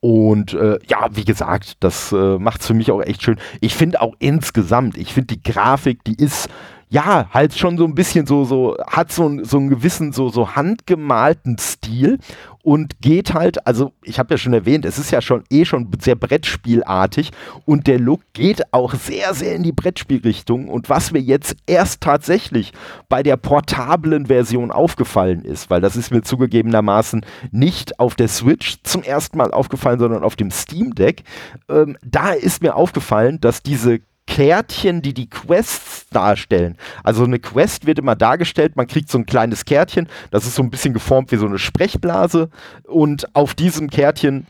[0.00, 3.38] Und äh, ja, wie gesagt, das äh, macht es für mich auch echt schön.
[3.60, 6.48] Ich finde auch insgesamt, ich finde die Grafik, die ist
[6.90, 10.56] ja, halt schon so ein bisschen so, so, hat so, so einen gewissen, so, so
[10.56, 12.18] handgemalten Stil
[12.62, 15.88] und geht halt, also ich habe ja schon erwähnt, es ist ja schon eh schon
[16.00, 17.30] sehr Brettspielartig
[17.64, 22.00] und der Look geht auch sehr, sehr in die Brettspielrichtung und was mir jetzt erst
[22.00, 22.72] tatsächlich
[23.08, 28.78] bei der portablen Version aufgefallen ist, weil das ist mir zugegebenermaßen nicht auf der Switch
[28.82, 31.22] zum ersten Mal aufgefallen, sondern auf dem Steam Deck,
[31.68, 36.76] ähm, da ist mir aufgefallen, dass diese Kärtchen, die die Quests darstellen.
[37.02, 40.62] Also eine Quest wird immer dargestellt, man kriegt so ein kleines Kärtchen, das ist so
[40.62, 42.50] ein bisschen geformt wie so eine Sprechblase
[42.84, 44.46] und auf diesem Kärtchen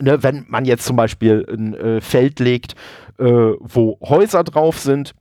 [0.00, 2.74] ne, wenn man jetzt zum Beispiel ein äh, Feld legt,
[3.18, 5.14] äh, wo Häuser drauf sind,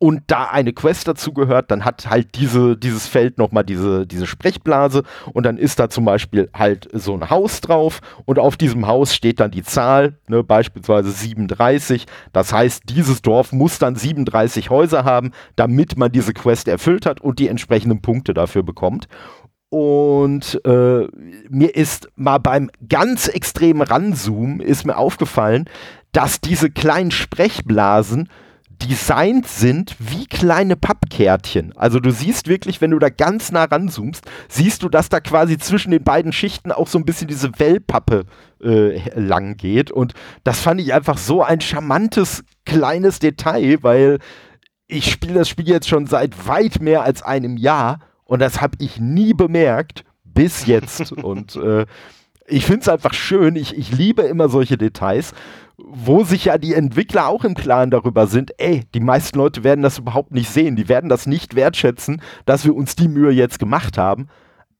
[0.00, 4.26] und da eine Quest dazu gehört, dann hat halt diese, dieses Feld nochmal diese, diese
[4.26, 5.02] Sprechblase
[5.34, 9.14] und dann ist da zum Beispiel halt so ein Haus drauf und auf diesem Haus
[9.14, 12.06] steht dann die Zahl, ne, beispielsweise 37.
[12.32, 17.20] Das heißt, dieses Dorf muss dann 37 Häuser haben, damit man diese Quest erfüllt hat
[17.20, 19.06] und die entsprechenden Punkte dafür bekommt.
[19.68, 21.08] Und äh,
[21.50, 25.66] mir ist mal beim ganz extremen Ranzoomen ist mir aufgefallen,
[26.12, 28.30] dass diese kleinen Sprechblasen
[28.82, 31.76] designt sind wie kleine Pappkärtchen.
[31.76, 35.58] Also du siehst wirklich, wenn du da ganz nah ranzoomst, siehst du, dass da quasi
[35.58, 38.24] zwischen den beiden Schichten auch so ein bisschen diese Wellpappe
[38.62, 39.90] äh, lang geht.
[39.90, 40.14] Und
[40.44, 44.18] das fand ich einfach so ein charmantes kleines Detail, weil
[44.86, 48.76] ich spiele das Spiel jetzt schon seit weit mehr als einem Jahr und das habe
[48.78, 51.12] ich nie bemerkt bis jetzt.
[51.22, 51.86] und äh,
[52.46, 53.56] ich finde es einfach schön.
[53.56, 55.32] Ich, ich liebe immer solche Details
[55.86, 59.82] wo sich ja die Entwickler auch im Klaren darüber sind, ey, die meisten Leute werden
[59.82, 63.58] das überhaupt nicht sehen, die werden das nicht wertschätzen, dass wir uns die Mühe jetzt
[63.58, 64.28] gemacht haben.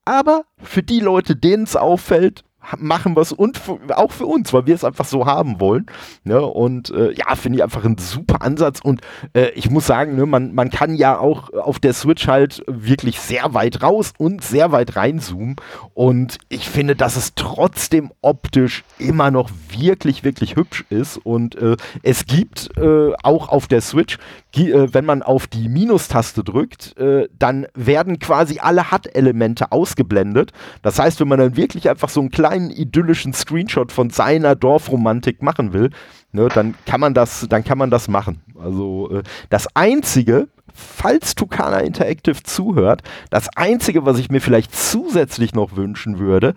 [0.05, 2.45] Aber für die Leute, denen es auffällt,
[2.79, 3.61] machen wir es und
[3.95, 5.87] auch für uns, weil wir es einfach so haben wollen.
[6.25, 6.41] Ne?
[6.41, 8.81] Und äh, ja, finde ich einfach ein super Ansatz.
[8.81, 9.01] Und
[9.35, 13.21] äh, ich muss sagen, ne, man, man kann ja auch auf der Switch halt wirklich
[13.21, 15.57] sehr weit raus und sehr weit reinzoomen.
[15.95, 21.17] Und ich finde, dass es trotzdem optisch immer noch wirklich, wirklich hübsch ist.
[21.19, 24.19] Und äh, es gibt äh, auch auf der Switch
[24.57, 30.53] äh, wenn man auf die Minustaste drückt, äh, dann werden quasi alle HUD-Elemente ausgeblendet.
[30.83, 35.43] Das heißt, wenn man dann wirklich einfach so einen kleinen idyllischen Screenshot von seiner Dorfromantik
[35.43, 35.91] machen will,
[36.33, 38.43] ne, dann kann man das, dann kann man das machen.
[38.59, 45.55] Also äh, das einzige, falls Tucana Interactive zuhört, das einzige, was ich mir vielleicht zusätzlich
[45.55, 46.55] noch wünschen würde,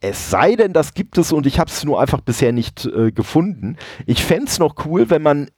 [0.00, 3.12] es sei denn, das gibt es und ich habe es nur einfach bisher nicht äh,
[3.12, 3.76] gefunden.
[4.04, 5.48] Ich fände es noch cool, wenn man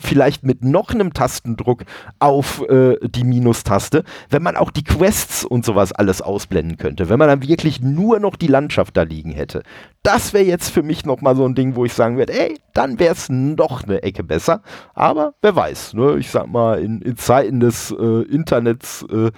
[0.00, 1.84] vielleicht mit noch einem Tastendruck
[2.18, 7.18] auf äh, die Minustaste, wenn man auch die Quests und sowas alles ausblenden könnte, wenn
[7.18, 9.62] man dann wirklich nur noch die Landschaft da liegen hätte.
[10.02, 12.98] Das wäre jetzt für mich nochmal so ein Ding, wo ich sagen würde, ey, dann
[12.98, 14.62] wäre es noch eine Ecke besser.
[14.94, 16.16] Aber wer weiß, ne?
[16.18, 19.30] ich sag mal, in, in Zeiten des äh, Internets äh,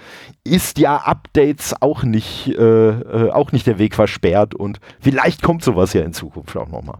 [0.43, 5.63] ist ja Updates auch nicht, äh, äh, auch nicht der Weg versperrt und vielleicht kommt
[5.63, 6.99] sowas ja in Zukunft auch nochmal.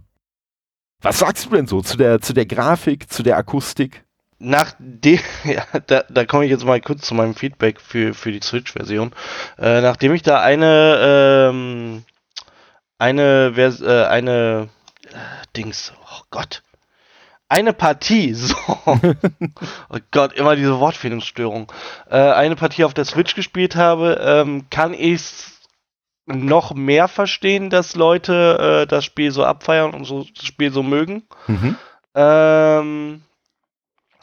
[1.04, 4.04] Was sagst du denn so zu der, zu der Grafik, zu der Akustik?
[4.38, 8.40] Nachdem, ja, da, da komme ich jetzt mal kurz zu meinem Feedback für, für die
[8.42, 9.12] Switch-Version.
[9.58, 12.04] Äh, nachdem ich da eine, ähm,
[12.96, 14.70] eine, Vers äh, eine,
[15.10, 16.62] äh, Dings, oh Gott,
[17.50, 21.70] eine Partie, so, oh Gott, immer diese Wortfindungsstörung,
[22.10, 25.20] äh, eine Partie auf der Switch gespielt habe, ähm, kann ich
[26.26, 30.82] noch mehr verstehen, dass Leute äh, das Spiel so abfeiern und so das Spiel so
[30.82, 31.24] mögen.
[31.46, 31.76] Mhm.
[32.14, 33.22] Ähm,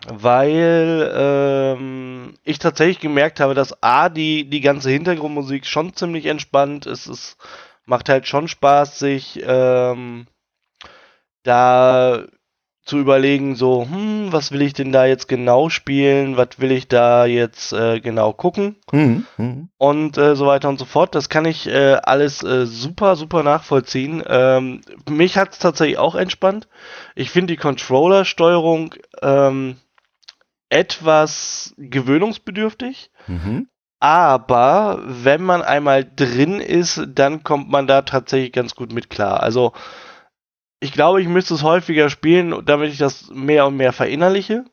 [0.07, 6.87] weil ähm, ich tatsächlich gemerkt habe, dass A, die, die ganze Hintergrundmusik schon ziemlich entspannt
[6.87, 7.05] ist.
[7.07, 7.37] Es
[7.85, 10.25] macht halt schon Spaß, sich ähm,
[11.43, 12.23] da
[12.83, 16.87] zu überlegen, so, hm, was will ich denn da jetzt genau spielen, was will ich
[16.87, 19.25] da jetzt äh, genau gucken mhm.
[19.37, 19.69] Mhm.
[19.77, 21.13] und äh, so weiter und so fort.
[21.13, 24.23] Das kann ich äh, alles äh, super, super nachvollziehen.
[24.27, 26.67] Ähm, mich hat es tatsächlich auch entspannt.
[27.15, 29.77] Ich finde die Controller-Steuerung ähm,
[30.69, 33.11] etwas gewöhnungsbedürftig.
[33.27, 33.67] Mhm.
[33.99, 39.43] Aber wenn man einmal drin ist, dann kommt man da tatsächlich ganz gut mit klar.
[39.43, 39.73] Also
[40.81, 44.65] ich glaube, ich müsste es häufiger spielen, damit ich das mehr und mehr verinnerliche.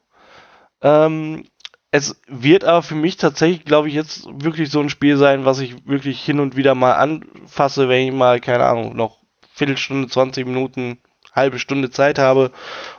[0.80, 1.44] Ähm,
[1.90, 5.60] es wird aber für mich tatsächlich, glaube ich, jetzt wirklich so ein Spiel sein, was
[5.60, 9.18] ich wirklich hin und wieder mal anfasse, wenn ich mal, keine Ahnung, noch
[9.52, 10.98] Viertelstunde, 20 Minuten,
[11.34, 12.52] halbe Stunde Zeit habe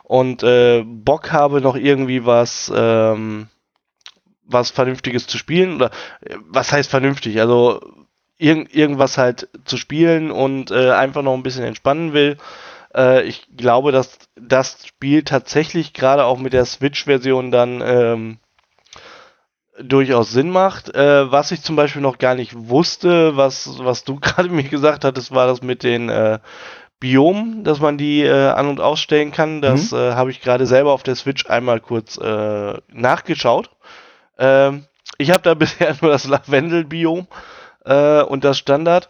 [0.04, 3.48] und äh, Bock habe, noch irgendwie was, ähm,
[4.44, 5.76] was Vernünftiges zu spielen.
[5.76, 5.90] Oder
[6.22, 7.40] äh, was heißt vernünftig?
[7.42, 7.80] Also
[8.38, 12.38] irg irgendwas halt zu spielen und äh, einfach noch ein bisschen entspannen will.
[12.96, 18.40] Äh, ich glaube, dass das Spiel tatsächlich gerade auch mit der Switch-Version dann ähm,
[19.82, 20.94] durchaus Sinn macht.
[20.94, 25.04] Äh, was ich zum Beispiel noch gar nicht wusste, was, was du gerade mir gesagt
[25.06, 26.40] hattest, war das mit den äh,
[27.00, 29.62] Biomen, dass man die äh, an- und ausstellen kann.
[29.62, 29.98] Das mhm.
[29.98, 33.70] äh, habe ich gerade selber auf der Switch einmal kurz äh, nachgeschaut.
[34.38, 34.86] Ähm,
[35.18, 37.28] ich habe da bisher nur das Lavendel-Biom
[37.86, 39.10] äh, und das Standard.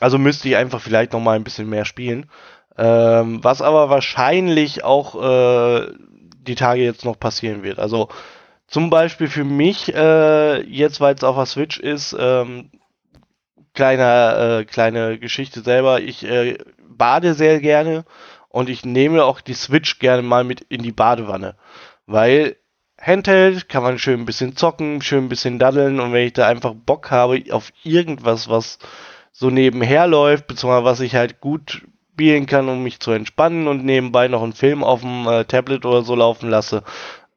[0.00, 2.28] Also müsste ich einfach vielleicht noch mal ein bisschen mehr spielen.
[2.76, 5.92] Ähm, was aber wahrscheinlich auch äh,
[6.46, 7.78] die Tage jetzt noch passieren wird.
[7.78, 8.08] Also
[8.66, 12.70] zum Beispiel für mich, äh, jetzt weil es auf der Switch ist, ähm,
[13.74, 16.00] kleiner, äh, kleine Geschichte selber.
[16.00, 18.04] Ich äh, bade sehr gerne
[18.48, 21.56] und ich nehme auch die Switch gerne mal mit in die Badewanne,
[22.06, 22.56] weil
[23.00, 26.48] Handheld kann man schön ein bisschen zocken, schön ein bisschen daddeln und wenn ich da
[26.48, 28.78] einfach Bock habe auf irgendwas, was
[29.32, 31.82] so nebenher läuft, beziehungsweise was ich halt gut
[32.14, 35.84] spielen kann, um mich zu entspannen und nebenbei noch einen Film auf dem äh, Tablet
[35.84, 36.84] oder so laufen lasse,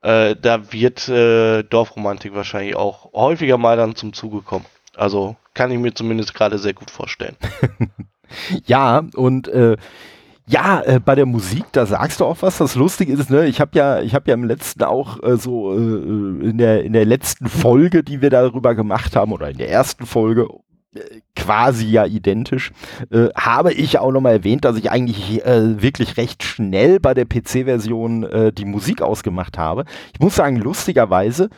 [0.03, 4.65] äh, da wird äh, Dorfromantik wahrscheinlich auch häufiger mal dann zum Zuge kommen.
[4.95, 7.35] Also kann ich mir zumindest gerade sehr gut vorstellen.
[8.67, 9.77] ja, und äh,
[10.45, 12.59] ja, äh, bei der Musik, da sagst du auch was.
[12.59, 15.73] Das Lustige ist, ne, ich habe ja, ich habe ja im letzten auch äh, so
[15.73, 19.71] äh, in der in der letzten Folge, die wir darüber gemacht haben, oder in der
[19.71, 20.47] ersten Folge
[21.35, 22.71] quasi ja identisch,
[23.11, 27.25] äh, habe ich auch nochmal erwähnt, dass ich eigentlich äh, wirklich recht schnell bei der
[27.25, 29.85] PC-Version äh, die Musik ausgemacht habe.
[30.13, 31.49] Ich muss sagen, lustigerweise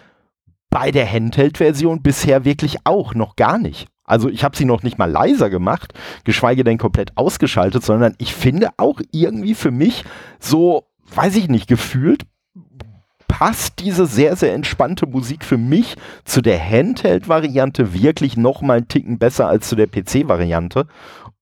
[0.70, 3.88] bei der Handheld-Version bisher wirklich auch noch gar nicht.
[4.04, 8.34] Also ich habe sie noch nicht mal leiser gemacht, geschweige denn komplett ausgeschaltet, sondern ich
[8.34, 10.04] finde auch irgendwie für mich
[10.40, 12.24] so, weiß ich nicht, gefühlt
[13.40, 18.90] passt diese sehr, sehr entspannte Musik für mich zu der Handheld-Variante wirklich noch mal einen
[18.90, 20.88] Ticken besser als zu der PC-Variante.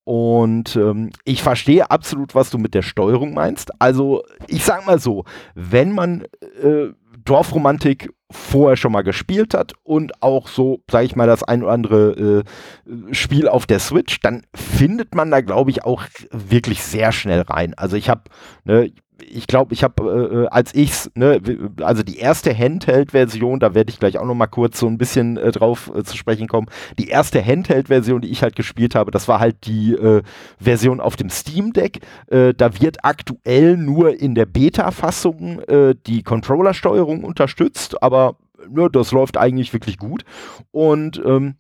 [0.04, 3.72] Und ähm, ich verstehe absolut, was du mit der Steuerung meinst.
[3.82, 5.24] Also, ich sag mal so,
[5.56, 6.26] wenn man
[6.62, 6.90] äh,
[7.26, 11.72] Dorfromantik vorher schon mal gespielt hat und auch so, sag ich mal, das ein oder
[11.72, 12.44] andere
[12.86, 17.42] äh, Spiel auf der Switch, dann findet man da, glaube ich, auch wirklich sehr schnell
[17.42, 17.74] rein.
[17.74, 18.22] Also ich habe,
[18.66, 21.42] ne, ich glaube, ich habe, äh, äh, als ich's, ne,
[21.82, 25.38] also die erste Handheld-Version, da werde ich gleich auch noch mal kurz so ein bisschen
[25.38, 26.68] äh, drauf äh, zu sprechen kommen.
[26.98, 30.22] Die erste Handheld-Version, die ich halt gespielt habe, das war halt die äh,
[30.60, 32.00] Version auf dem Steam Deck.
[32.28, 35.62] Äh, da wird aktuell nur in der Beta-Fassung
[36.06, 38.38] die Controller-Steuerung unterstützt, aber
[38.70, 40.24] ne, das läuft eigentlich wirklich gut.
[40.72, 41.56] Und ähm,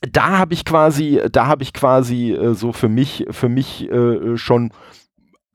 [0.00, 4.36] da habe ich quasi, da habe ich quasi äh, so für mich, für mich äh,
[4.36, 4.70] schon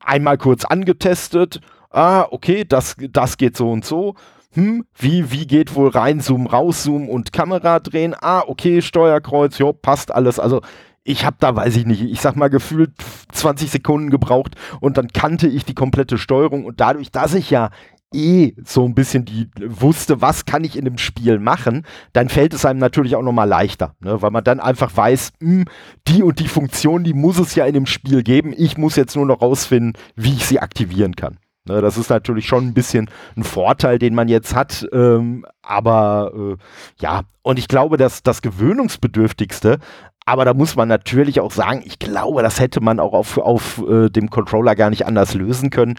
[0.04, 1.60] einmal kurz angetestet.
[1.90, 4.14] Ah, okay, das, das geht so und so.
[4.54, 8.14] Hm, wie, wie geht wohl rein, Zoom, raus, Zoom und Kamera drehen?
[8.20, 10.38] Ah, okay, Steuerkreuz, jo, passt alles.
[10.38, 10.60] Also
[11.04, 12.92] ich habe da, weiß ich nicht, ich sag mal gefühlt
[13.32, 17.70] 20 Sekunden gebraucht und dann kannte ich die komplette Steuerung und dadurch, dass ich ja
[18.14, 22.54] eh so ein bisschen die wusste, was kann ich in dem Spiel machen, dann fällt
[22.54, 24.20] es einem natürlich auch nochmal leichter, ne?
[24.22, 25.64] weil man dann einfach weiß, mh, hm,
[26.08, 28.54] die und die Funktion, die muss es ja in dem Spiel geben.
[28.56, 31.38] Ich muss jetzt nur noch rausfinden, wie ich sie aktivieren kann.
[31.64, 31.80] Ne?
[31.80, 36.56] Das ist natürlich schon ein bisschen ein Vorteil, den man jetzt hat, ähm, aber äh,
[37.00, 39.78] ja, und ich glaube, dass das gewöhnungsbedürftigste
[40.24, 43.82] aber da muss man natürlich auch sagen, ich glaube, das hätte man auch auf, auf
[43.88, 45.98] äh, dem Controller gar nicht anders lösen können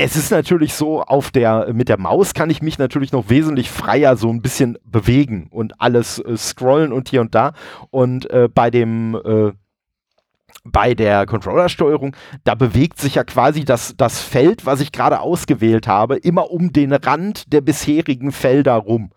[0.00, 3.68] es ist natürlich so, auf der, mit der Maus kann ich mich natürlich noch wesentlich
[3.68, 7.52] freier so ein bisschen bewegen und alles äh, scrollen und hier und da.
[7.90, 9.50] Und äh, bei dem, äh,
[10.70, 15.86] bei der Controllersteuerung, da bewegt sich ja quasi das, das Feld, was ich gerade ausgewählt
[15.86, 19.10] habe, immer um den Rand der bisherigen Felder rum.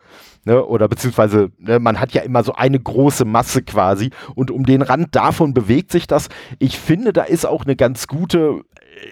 [0.44, 4.66] Ne, oder beziehungsweise ne, man hat ja immer so eine große Masse quasi und um
[4.66, 6.30] den Rand davon bewegt sich das.
[6.58, 8.64] Ich finde, da ist auch eine ganz gute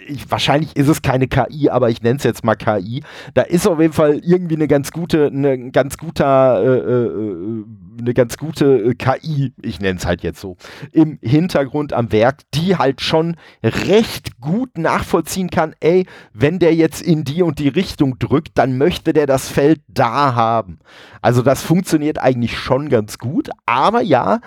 [0.07, 3.03] ich, wahrscheinlich ist es keine KI, aber ich nenne es jetzt mal KI.
[3.33, 7.63] Da ist auf jeden Fall irgendwie eine ganz gute, eine ganz guter, äh, äh,
[7.99, 10.57] eine ganz gute äh, KI, ich nenne es halt jetzt so,
[10.91, 17.01] im Hintergrund am Werk, die halt schon recht gut nachvollziehen kann, ey, wenn der jetzt
[17.01, 20.79] in die und die Richtung drückt, dann möchte der das Feld da haben.
[21.21, 24.39] Also das funktioniert eigentlich schon ganz gut, aber ja,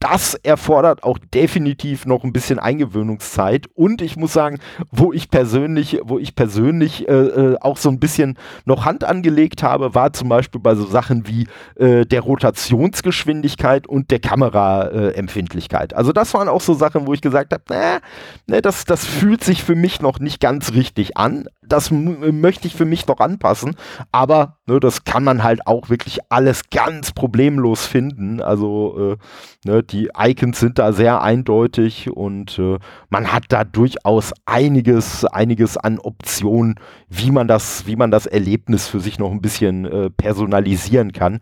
[0.00, 3.66] das erfordert auch definitiv noch ein bisschen Eingewöhnungszeit.
[3.74, 4.58] Und ich muss sagen,
[4.90, 9.62] wo ich persönlich, wo ich persönlich äh, äh, auch so ein bisschen noch Hand angelegt
[9.62, 15.94] habe, war zum Beispiel bei so Sachen wie äh, der Rotationsgeschwindigkeit und der Kameraempfindlichkeit.
[15.94, 17.98] also das waren auch so Sachen, wo ich gesagt habe, nah,
[18.46, 21.46] ne, das, das fühlt sich für mich noch nicht ganz richtig an.
[21.62, 23.76] Das möchte ich für mich noch anpassen.
[24.12, 28.40] Aber ne, das kann man halt auch wirklich alles ganz problemlos finden.
[28.40, 29.16] Also
[29.64, 32.78] äh, ne, die Icons sind da sehr eindeutig und äh,
[33.08, 36.76] man hat da durchaus einiges, einiges an Optionen,
[37.08, 41.40] wie man das, wie man das Erlebnis für sich noch ein bisschen äh, personalisieren kann.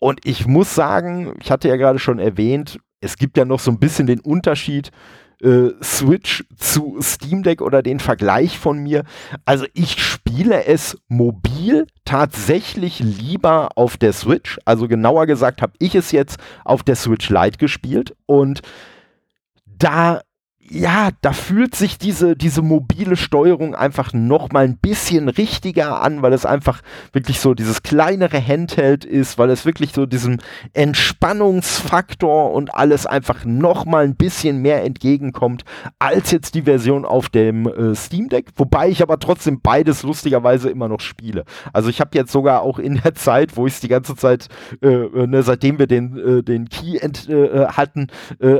[0.00, 3.70] Und ich muss sagen, ich hatte ja gerade schon erwähnt, es gibt ja noch so
[3.70, 4.90] ein bisschen den Unterschied
[5.42, 9.04] äh, Switch zu Steam Deck oder den Vergleich von mir.
[9.44, 14.58] Also ich spiele es mobil tatsächlich lieber auf der Switch.
[14.64, 18.62] Also genauer gesagt habe ich es jetzt auf der Switch Lite gespielt und
[19.66, 20.20] da
[20.74, 26.22] ja, da fühlt sich diese, diese mobile Steuerung einfach noch mal ein bisschen richtiger an,
[26.22, 26.80] weil es einfach
[27.12, 30.38] wirklich so dieses kleinere Handheld ist, weil es wirklich so diesem
[30.72, 35.64] Entspannungsfaktor und alles einfach noch mal ein bisschen mehr entgegenkommt
[35.98, 40.70] als jetzt die Version auf dem äh, Steam Deck, wobei ich aber trotzdem beides lustigerweise
[40.70, 41.44] immer noch spiele.
[41.74, 44.48] Also ich habe jetzt sogar auch in der Zeit, wo ich es die ganze Zeit,
[44.80, 48.06] äh, äh ne, seitdem wir den, äh, den Key äh, hatten,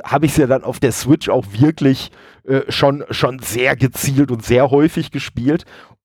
[0.05, 2.11] habe ich es ja dann auf der Switch auch wirklich wirklich
[2.45, 5.65] äh, schon, schon sehr gezielt und sehr häufig gespielt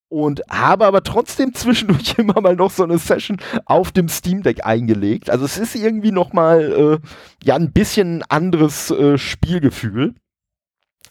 [0.09, 4.65] und habe aber trotzdem zwischendurch immer mal noch so eine Session auf dem Steam Deck
[4.65, 5.29] eingelegt.
[5.29, 7.07] Also es ist irgendwie noch mal äh,
[7.43, 10.15] ja ein bisschen anderes äh, Spielgefühl,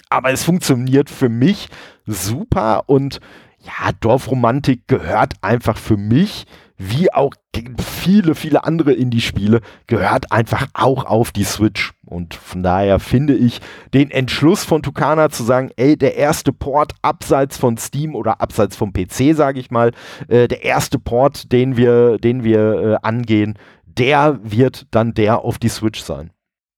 [0.09, 1.69] aber es funktioniert für mich
[2.07, 3.21] super und
[3.59, 6.47] ja, Dorfromantik gehört einfach für mich
[6.79, 7.33] wie auch
[7.79, 11.96] viele, viele andere Indie-Spiele, gehört einfach auch auf die Switch.
[12.07, 13.61] Und von daher finde ich
[13.93, 18.77] den Entschluss von Tucana zu sagen, ey, der erste Port abseits von Steam oder abseits
[18.77, 19.91] vom PC, sage ich mal,
[20.29, 25.59] äh, der erste Port, den wir, den wir äh, angehen, der wird dann der auf
[25.59, 26.31] die Switch sein.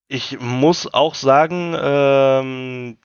[0.08, 2.96] Ich muss auch sagen, ähm,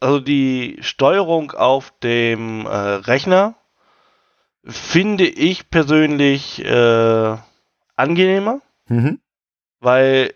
[0.00, 3.54] also die Steuerung auf dem äh, Rechner
[4.64, 7.36] finde ich persönlich äh,
[7.96, 9.20] angenehmer, mhm.
[9.80, 10.32] weil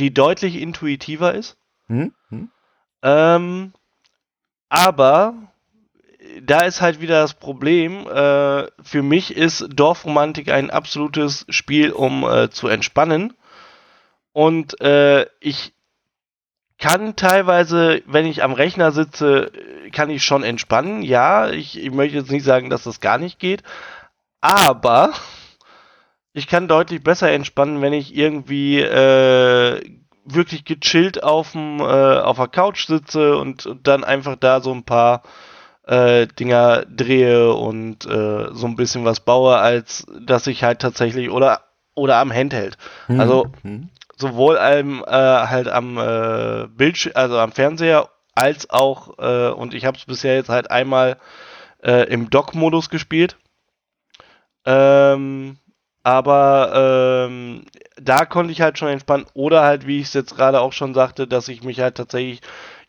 [0.00, 1.56] die deutlich intuitiver ist.
[1.88, 2.12] Mhm.
[3.02, 3.72] Ähm,
[4.68, 5.34] aber
[6.42, 8.06] da ist halt wieder das Problem.
[8.06, 13.34] Äh, für mich ist Dorfromantik ein absolutes Spiel, um äh, zu entspannen.
[14.32, 15.74] Und äh, ich
[16.78, 19.52] kann teilweise, wenn ich am Rechner sitze,
[19.92, 21.02] kann ich schon entspannen.
[21.02, 23.62] Ja, ich, ich möchte jetzt nicht sagen, dass das gar nicht geht.
[24.40, 25.12] Aber
[26.32, 29.80] ich kann deutlich besser entspannen, wenn ich irgendwie äh,
[30.24, 34.72] wirklich gechillt auf, dem, äh, auf der Couch sitze und, und, dann einfach da so
[34.72, 35.22] ein paar
[35.86, 41.30] äh, Dinger drehe und äh, so ein bisschen was baue, als dass ich halt tatsächlich
[41.30, 41.62] oder
[41.94, 42.78] oder am Handheld.
[43.08, 43.20] Mhm.
[43.20, 49.48] Also mhm sowohl am, äh, halt am äh, Bildschirm, also am Fernseher, als auch, äh,
[49.48, 51.16] und ich habe es bisher jetzt halt einmal
[51.82, 53.36] äh, im Dock-Modus gespielt.
[54.64, 55.58] Ähm,
[56.02, 57.64] aber ähm,
[58.00, 59.26] da konnte ich halt schon entspannen.
[59.34, 62.40] Oder halt, wie ich es jetzt gerade auch schon sagte, dass ich mich halt tatsächlich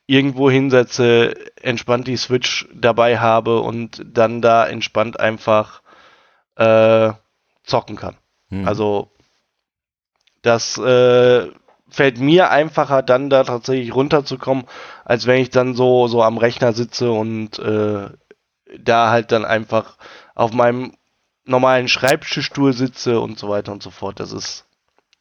[0.08, 5.82] irgendwo hinsetze, entspannt die Switch dabei habe und dann da entspannt einfach
[6.56, 7.12] äh,
[7.64, 8.18] zocken kann.
[8.50, 8.68] Hm.
[8.68, 9.12] Also
[10.42, 11.48] das äh,
[11.90, 14.66] fällt mir einfacher, dann da tatsächlich runterzukommen,
[15.06, 18.10] als wenn ich dann so, so am Rechner sitze und äh,
[18.80, 19.98] da halt dann einfach
[20.34, 20.94] auf meinem
[21.46, 24.20] normalen Schreibtischstuhl sitze und so weiter und so fort.
[24.20, 24.66] Das ist,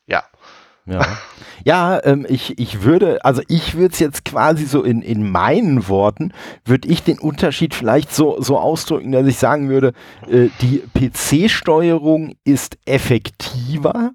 [0.06, 0.24] ja.
[0.86, 1.06] Ja,
[1.64, 5.88] ja ähm, ich, ich würde, also ich würde es jetzt quasi so in, in meinen
[5.88, 6.32] Worten,
[6.64, 9.92] würde ich den Unterschied vielleicht so, so ausdrücken, dass ich sagen würde,
[10.28, 14.12] äh, die PC-Steuerung ist effektiver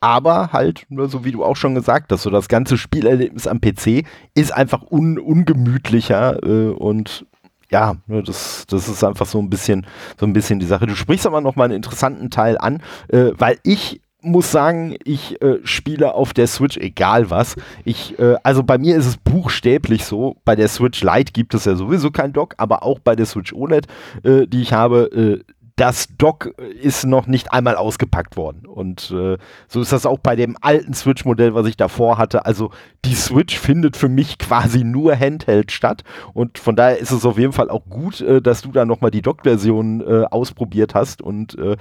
[0.00, 3.60] aber halt, nur so wie du auch schon gesagt hast, so das ganze Spielerlebnis am
[3.60, 7.26] PC ist einfach un ungemütlicher äh, und
[7.70, 9.86] ja, ne, das, das ist einfach so ein bisschen,
[10.18, 10.86] so ein bisschen die Sache.
[10.86, 15.40] Du sprichst aber noch mal einen interessanten Teil an, äh, weil ich muss sagen, ich
[15.40, 17.56] äh, spiele auf der Switch egal was.
[17.84, 20.36] Ich, äh, also bei mir ist es buchstäblich so.
[20.44, 23.52] Bei der Switch Lite gibt es ja sowieso kein Dock, aber auch bei der Switch
[23.52, 23.86] OLED,
[24.22, 26.52] äh, die ich habe, äh, das Dock
[26.82, 28.66] ist noch nicht einmal ausgepackt worden.
[28.66, 32.44] Und äh, so ist das auch bei dem alten Switch-Modell, was ich davor hatte.
[32.44, 32.70] Also
[33.06, 36.04] die Switch findet für mich quasi nur Handheld statt.
[36.34, 39.10] Und von daher ist es auf jeden Fall auch gut, äh, dass du da nochmal
[39.10, 41.22] die Dock-Version äh, ausprobiert hast.
[41.22, 41.78] Und äh,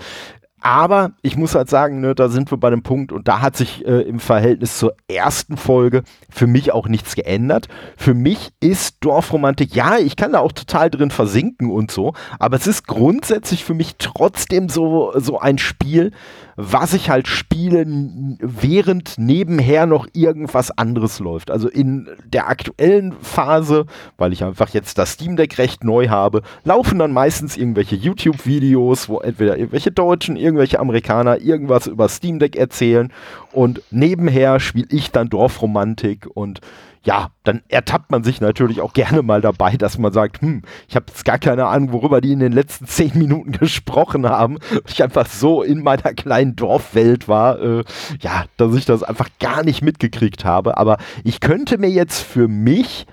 [0.61, 3.55] aber ich muss halt sagen, ne, da sind wir bei dem Punkt und da hat
[3.55, 7.67] sich äh, im Verhältnis zur ersten Folge für mich auch nichts geändert.
[7.97, 12.57] Für mich ist Dorfromantik, ja, ich kann da auch total drin versinken und so, aber
[12.57, 16.11] es ist grundsätzlich für mich trotzdem so, so ein Spiel,
[16.61, 17.85] was ich halt spiele,
[18.39, 21.51] während nebenher noch irgendwas anderes läuft.
[21.51, 23.85] Also in der aktuellen Phase,
[24.17, 29.07] weil ich einfach jetzt das Steam Deck recht neu habe, laufen dann meistens irgendwelche YouTube-Videos,
[29.07, 33.11] wo entweder irgendwelche Deutschen, irgendwelche Amerikaner irgendwas über Steam Deck erzählen
[33.51, 36.61] und nebenher spiele ich dann Dorfromantik und
[37.03, 40.95] ja, dann ertappt man sich natürlich auch gerne mal dabei, dass man sagt, hm, ich
[40.95, 44.57] habe jetzt gar keine Ahnung, worüber die in den letzten zehn Minuten gesprochen haben.
[44.87, 47.83] Ich einfach so in meiner kleinen Dorfwelt war, äh,
[48.19, 50.77] ja, dass ich das einfach gar nicht mitgekriegt habe.
[50.77, 53.05] Aber ich könnte mir jetzt für mich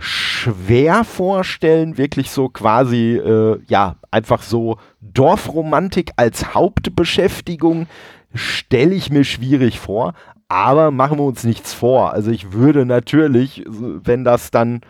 [0.00, 7.86] schwer vorstellen, wirklich so quasi, äh, ja, einfach so Dorfromantik als Hauptbeschäftigung
[8.34, 10.14] stelle ich mir schwierig vor.
[10.48, 12.12] Aber machen wir uns nichts vor.
[12.12, 14.80] Also ich würde natürlich, wenn das dann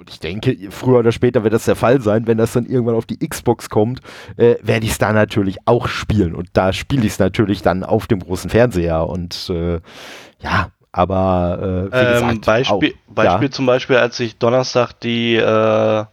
[0.00, 2.94] und ich denke, früher oder später wird das der Fall sein, wenn das dann irgendwann
[2.94, 4.00] auf die Xbox kommt,
[4.38, 6.34] äh, werde ich es da natürlich auch spielen.
[6.34, 9.06] Und da spiele ich es natürlich dann auf dem großen Fernseher.
[9.06, 9.80] Und äh,
[10.38, 13.52] ja, aber äh, wie ähm, gesagt, Beispiel, auch, Beispiel ja.
[13.52, 16.04] zum Beispiel, als ich Donnerstag die äh,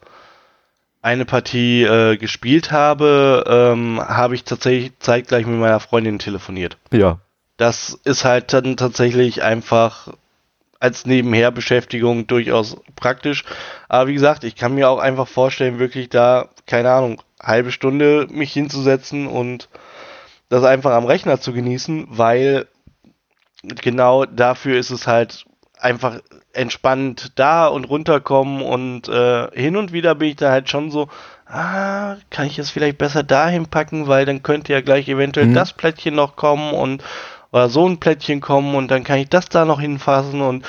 [1.01, 6.78] eine Partie äh, gespielt habe, ähm, habe ich tatsächlich zeitgleich mit meiner Freundin telefoniert.
[6.91, 7.19] Ja.
[7.55, 10.09] Das ist halt dann tatsächlich einfach
[10.80, 13.45] als Nebenherbeschäftigung durchaus praktisch.
[13.89, 18.28] Aber wie gesagt, ich kann mir auch einfach vorstellen, wirklich da, keine Ahnung, halbe Stunde
[18.30, 19.69] mich hinzusetzen und
[20.49, 22.67] das einfach am Rechner zu genießen, weil
[23.82, 25.45] genau dafür ist es halt
[25.80, 26.20] einfach
[26.53, 31.07] entspannt da und runterkommen und äh, hin und wieder bin ich da halt schon so,
[31.45, 35.53] ah, kann ich es vielleicht besser dahin packen, weil dann könnte ja gleich eventuell mhm.
[35.53, 37.03] das Plättchen noch kommen und
[37.51, 40.65] oder so ein Plättchen kommen und dann kann ich das da noch hinfassen und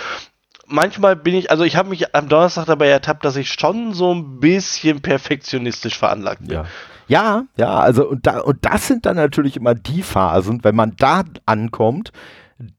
[0.68, 4.14] manchmal bin ich, also ich habe mich am Donnerstag dabei ertappt, dass ich schon so
[4.14, 6.50] ein bisschen perfektionistisch veranlagt bin.
[6.52, 6.64] Ja.
[7.08, 10.94] Ja, ja, also und, da, und das sind dann natürlich immer die Phasen, wenn man
[10.98, 12.12] da ankommt,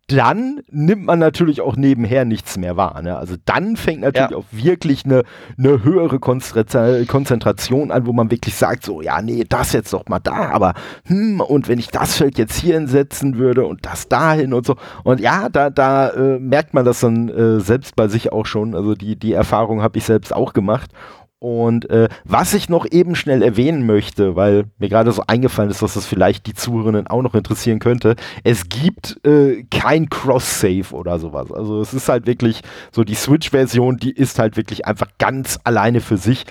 [0.08, 3.02] dann nimmt man natürlich auch nebenher nichts mehr wahr.
[3.02, 3.16] Ne?
[3.16, 4.38] Also dann fängt natürlich ja.
[4.38, 5.24] auch wirklich eine,
[5.58, 10.20] eine höhere Konzentration an, wo man wirklich sagt, so, ja, nee, das jetzt doch mal
[10.20, 10.74] da, aber
[11.06, 14.76] hm, und wenn ich das Feld jetzt hier hinsetzen würde und das dahin und so.
[15.04, 18.76] Und ja, da, da äh, merkt man das dann äh, selbst bei sich auch schon.
[18.76, 20.92] Also die, die Erfahrung habe ich selbst auch gemacht.
[21.40, 25.82] Und äh, was ich noch eben schnell erwähnen möchte, weil mir gerade so eingefallen ist,
[25.82, 31.18] dass das vielleicht die Zuhörerinnen auch noch interessieren könnte, es gibt äh, kein Cross-Save oder
[31.18, 31.50] sowas.
[31.54, 32.62] Also es ist halt wirklich
[32.92, 36.46] so die Switch-Version, die ist halt wirklich einfach ganz alleine für sich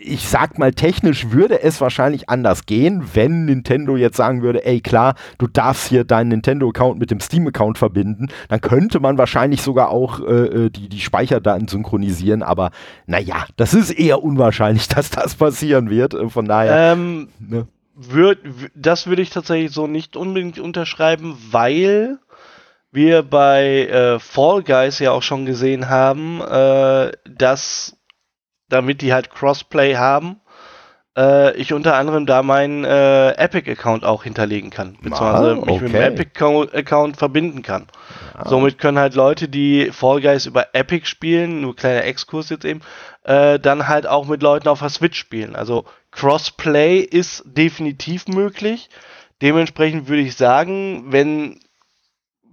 [0.00, 4.80] ich sag mal, technisch würde es wahrscheinlich anders gehen, wenn Nintendo jetzt sagen würde, ey
[4.80, 9.90] klar, du darfst hier deinen Nintendo-Account mit dem Steam-Account verbinden, dann könnte man wahrscheinlich sogar
[9.90, 12.70] auch äh, äh, die, die Speicherdaten synchronisieren, aber
[13.06, 16.92] naja, das ist eher unwahrscheinlich, dass das passieren wird, äh, von daher.
[16.92, 17.66] Ähm, ne?
[17.98, 18.38] würd,
[18.74, 22.18] das würde ich tatsächlich so nicht unbedingt unterschreiben, weil
[22.90, 27.97] wir bei äh, Fall Guys ja auch schon gesehen haben, äh, dass
[28.68, 30.40] damit die halt Crossplay haben,
[31.18, 35.72] äh, ich unter anderem da meinen äh, Epic-Account auch hinterlegen kann, beziehungsweise ah, okay.
[35.72, 37.86] mich mit dem Epic-Account verbinden kann.
[38.36, 38.48] Ja.
[38.48, 42.80] Somit können halt Leute, die Fall Guys über Epic spielen, nur kleiner Exkurs jetzt eben,
[43.24, 45.56] äh, dann halt auch mit Leuten auf der Switch spielen.
[45.56, 48.88] Also Crossplay ist definitiv möglich.
[49.42, 51.60] Dementsprechend würde ich sagen, wenn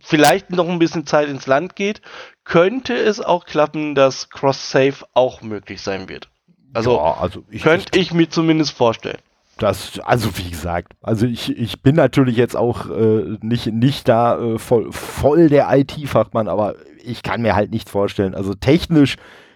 [0.06, 2.01] vielleicht noch ein bisschen Zeit ins Land geht,
[2.43, 6.30] könnte es auch klappen, dass Cross-Save auch möglich sein wird.
[6.74, 9.18] Also, ja, also ich, könnte ich, mir zumindest vorstellen.
[9.58, 14.38] Das, also wie gesagt, also ich, ich bin natürlich jetzt auch äh, nicht, nicht da
[14.38, 18.36] äh, voll, voll der IT-Fachmann, aber ich kann mir halt nicht vorstellen.
[18.36, 19.16] Also technisch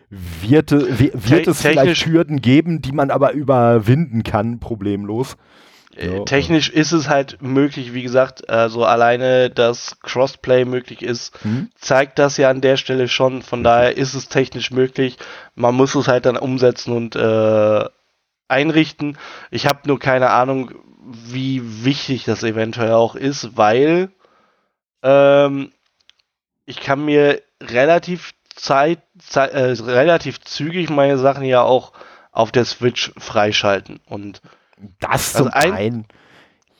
[0.09, 5.35] wird, wird es vielleicht Hürden geben, die man aber überwinden kann, problemlos.
[5.99, 11.69] Äh, technisch ist es halt möglich, wie gesagt, also alleine, dass Crossplay möglich ist, mhm.
[11.75, 13.41] zeigt das ja an der Stelle schon.
[13.41, 15.17] Von daher ist es technisch möglich.
[15.55, 17.85] Man muss es halt dann umsetzen und äh,
[18.47, 19.17] einrichten.
[19.51, 20.71] Ich habe nur keine Ahnung,
[21.01, 24.09] wie wichtig das eventuell auch ist, weil
[25.03, 25.73] ähm,
[26.65, 31.91] ich kann mir relativ Zeit, Zeit äh, relativ zügig meine Sachen ja auch
[32.31, 34.41] auf der Switch freischalten und
[34.99, 36.07] das zum also ein, einen.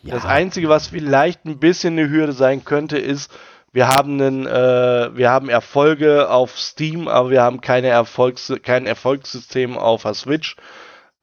[0.01, 0.15] Ja.
[0.15, 3.31] Das Einzige, was vielleicht ein bisschen eine Hürde sein könnte, ist,
[3.71, 8.85] wir haben einen, äh, wir haben Erfolge auf Steam, aber wir haben keine Erfolgs kein
[8.85, 10.55] Erfolgssystem auf der Switch,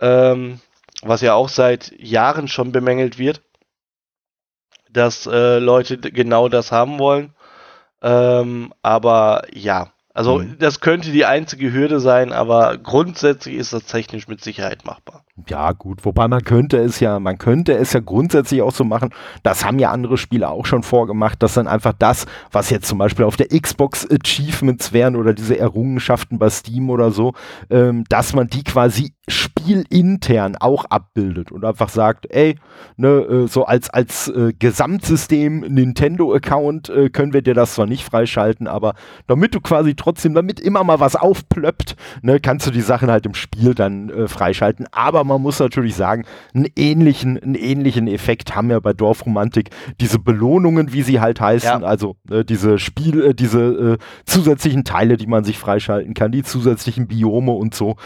[0.01, 0.61] ähm,
[1.03, 3.43] was ja auch seit Jahren schon bemängelt wird,
[4.91, 7.35] dass äh, Leute genau das haben wollen.
[8.03, 10.59] Ähm, aber ja, also mhm.
[10.59, 15.26] das könnte die einzige Hürde sein, aber grundsätzlich ist das technisch mit Sicherheit machbar.
[15.49, 19.11] Ja, gut, wobei man könnte es ja, man könnte es ja grundsätzlich auch so machen,
[19.43, 22.97] das haben ja andere Spiele auch schon vorgemacht, dass dann einfach das, was jetzt zum
[22.97, 27.35] Beispiel auf der Xbox Achievements wären oder diese Errungenschaften bei Steam oder so,
[27.69, 32.55] ähm, dass man die quasi spielintern auch abbildet und einfach sagt, ey,
[32.97, 38.05] ne, äh, so als, als äh, Gesamtsystem Nintendo-Account äh, können wir dir das zwar nicht
[38.05, 38.95] freischalten, aber
[39.27, 43.27] damit du quasi trotzdem, damit immer mal was aufplöppt, ne, kannst du die Sachen halt
[43.27, 44.87] im Spiel dann äh, freischalten.
[44.93, 46.25] Aber man muss natürlich sagen,
[46.55, 49.71] einen ähnlichen, einen ähnlichen Effekt haben ja bei Dorfromantik
[50.01, 51.87] diese Belohnungen, wie sie halt heißen, ja.
[51.87, 56.43] also äh, diese Spiel, äh, diese äh, zusätzlichen Teile, die man sich freischalten kann, die
[56.43, 57.97] zusätzlichen Biome und so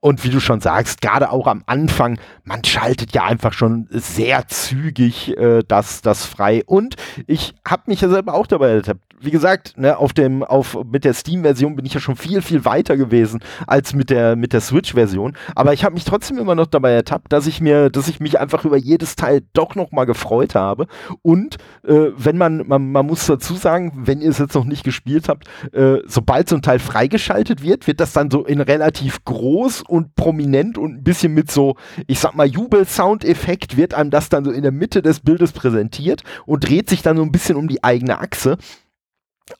[0.00, 4.46] und wie du schon sagst, gerade auch am Anfang, man schaltet ja einfach schon sehr
[4.46, 6.62] zügig äh, das, das frei.
[6.66, 6.94] Und
[7.26, 9.02] ich habe mich ja selber auch dabei ertappt.
[9.20, 12.64] Wie gesagt, ne, auf dem, auf, mit der Steam-Version bin ich ja schon viel, viel
[12.64, 15.36] weiter gewesen als mit der, mit der Switch-Version.
[15.56, 18.38] Aber ich habe mich trotzdem immer noch dabei ertappt, dass ich mir, dass ich mich
[18.38, 20.86] einfach über jedes Teil doch noch mal gefreut habe.
[21.22, 24.84] Und äh, wenn man, man, man muss dazu sagen, wenn ihr es jetzt noch nicht
[24.84, 29.24] gespielt habt, äh, sobald so ein Teil freigeschaltet wird, wird das dann so in relativ
[29.24, 31.76] groß und prominent und ein bisschen mit so,
[32.06, 36.22] ich sag mal, Jubel-Soundeffekt wird einem das dann so in der Mitte des Bildes präsentiert
[36.46, 38.58] und dreht sich dann so ein bisschen um die eigene Achse.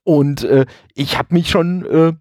[0.05, 2.13] Und äh, ich habe mich schon äh,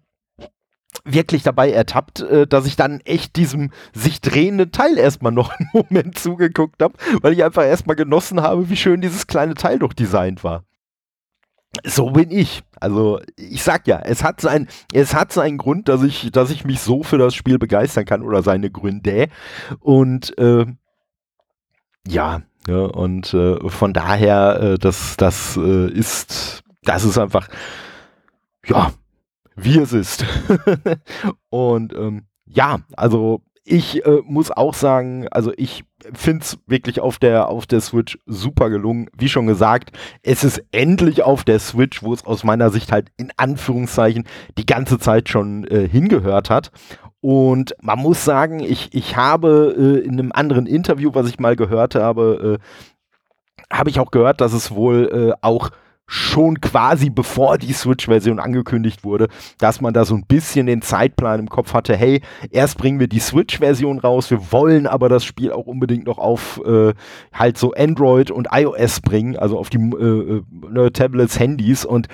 [1.04, 5.68] wirklich dabei ertappt, äh, dass ich dann echt diesem sich drehenden Teil erstmal noch einen
[5.72, 9.92] Moment zugeguckt habe, weil ich einfach erstmal genossen habe, wie schön dieses kleine Teil doch
[9.92, 10.64] designt war.
[11.84, 12.62] So bin ich.
[12.80, 16.64] Also ich sag ja, es hat sein, es hat seinen Grund, dass ich, dass ich
[16.64, 19.28] mich so für das Spiel begeistern kann oder seine Gründe.
[19.80, 20.66] Und äh,
[22.06, 27.48] ja, ja, und äh, von daher, äh, das, das äh, ist, das ist einfach,
[28.66, 28.92] ja,
[29.56, 30.24] wie es ist.
[31.50, 37.18] und ähm, ja, also ich äh, muss auch sagen, also ich finde es wirklich auf
[37.18, 39.08] der, auf der Switch super gelungen.
[39.16, 39.90] Wie schon gesagt,
[40.22, 44.24] es ist endlich auf der Switch, wo es aus meiner Sicht halt in Anführungszeichen
[44.56, 46.70] die ganze Zeit schon äh, hingehört hat.
[47.20, 51.56] Und man muss sagen, ich, ich habe äh, in einem anderen Interview, was ich mal
[51.56, 55.70] gehört habe, äh, habe ich auch gehört, dass es wohl äh, auch
[56.10, 59.28] schon quasi bevor die Switch-Version angekündigt wurde,
[59.58, 63.08] dass man da so ein bisschen den Zeitplan im Kopf hatte, hey, erst bringen wir
[63.08, 66.94] die Switch-Version raus, wir wollen aber das Spiel auch unbedingt noch auf äh,
[67.32, 72.08] halt so Android und iOS bringen, also auf die äh, äh ne, Tablets, Handys und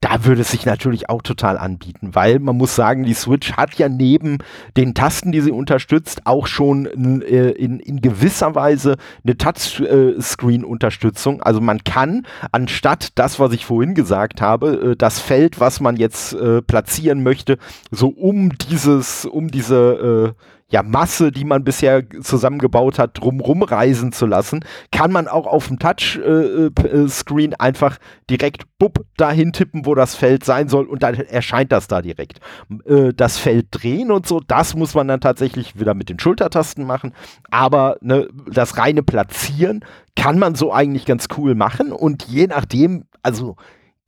[0.00, 3.74] da würde es sich natürlich auch total anbieten, weil man muss sagen, die Switch hat
[3.74, 4.38] ja neben
[4.76, 6.86] den Tasten, die sie unterstützt, auch schon
[7.22, 11.42] äh, in, in gewisser Weise eine Touchscreen-Unterstützung.
[11.42, 15.96] Also man kann anstatt das, was ich vorhin gesagt habe, äh, das Feld, was man
[15.96, 17.58] jetzt äh, platzieren möchte,
[17.90, 20.36] so um dieses, um diese
[20.70, 25.68] ja, Masse, die man bisher zusammengebaut hat, drumrum reisen zu lassen, kann man auch auf
[25.68, 27.96] dem Touchscreen äh, äh, einfach
[28.28, 32.40] direkt bupp dahin tippen, wo das Feld sein soll und dann erscheint das da direkt.
[32.84, 36.84] Äh, das Feld drehen und so, das muss man dann tatsächlich wieder mit den Schultertasten
[36.84, 37.14] machen,
[37.50, 39.84] aber ne, das reine Platzieren
[40.16, 43.56] kann man so eigentlich ganz cool machen und je nachdem, also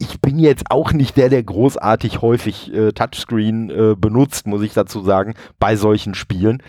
[0.00, 4.72] ich bin jetzt auch nicht der, der großartig häufig äh, Touchscreen äh, benutzt, muss ich
[4.72, 6.62] dazu sagen, bei solchen Spielen.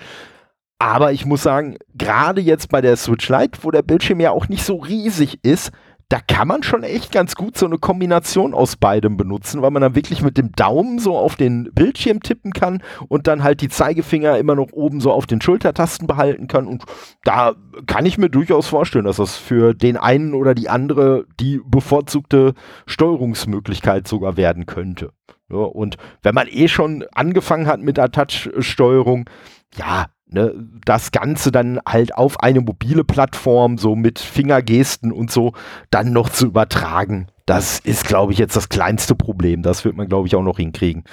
[0.77, 4.49] Aber ich muss sagen, gerade jetzt bei der Switch Lite, wo der Bildschirm ja auch
[4.49, 5.71] nicht so riesig ist,
[6.11, 9.81] da kann man schon echt ganz gut so eine Kombination aus beidem benutzen, weil man
[9.81, 13.69] dann wirklich mit dem Daumen so auf den Bildschirm tippen kann und dann halt die
[13.69, 16.67] Zeigefinger immer noch oben so auf den Schultertasten behalten kann.
[16.67, 16.83] Und
[17.23, 17.55] da
[17.87, 22.55] kann ich mir durchaus vorstellen, dass das für den einen oder die andere die bevorzugte
[22.87, 25.13] Steuerungsmöglichkeit sogar werden könnte.
[25.49, 29.29] Ja, und wenn man eh schon angefangen hat mit der Touch-Steuerung,
[29.77, 30.53] ja, ne,
[30.85, 35.53] das Ganze dann halt auf eine mobile Plattform, so mit Fingergesten und so,
[35.89, 37.27] dann noch zu übertragen.
[37.45, 39.61] Das ist, glaube ich, jetzt das kleinste Problem.
[39.61, 41.03] Das wird man, glaube ich, auch noch hinkriegen.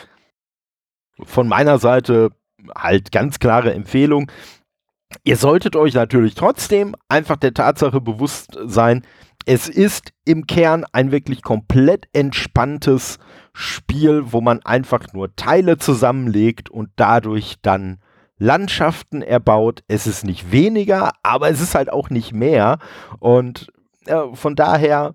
[1.23, 2.31] Von meiner Seite
[2.77, 4.31] halt ganz klare Empfehlung.
[5.25, 9.03] Ihr solltet euch natürlich trotzdem einfach der Tatsache bewusst sein,
[9.47, 13.19] es ist im Kern ein wirklich komplett entspanntes
[13.55, 17.99] Spiel, wo man einfach nur Teile zusammenlegt und dadurch dann
[18.39, 19.83] Landschaften erbaut.
[19.89, 22.79] Es ist nicht weniger, aber es ist halt auch nicht mehr.
[23.19, 23.73] Und
[24.07, 25.15] äh, von daher,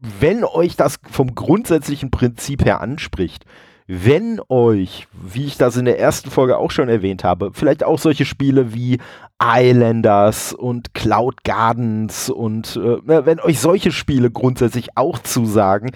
[0.00, 3.44] wenn euch das vom grundsätzlichen Prinzip her anspricht,
[3.90, 7.98] wenn euch, wie ich das in der ersten Folge auch schon erwähnt habe, vielleicht auch
[7.98, 8.98] solche Spiele wie
[9.42, 15.92] Islanders und Cloud Gardens und äh, wenn euch solche Spiele grundsätzlich auch zusagen,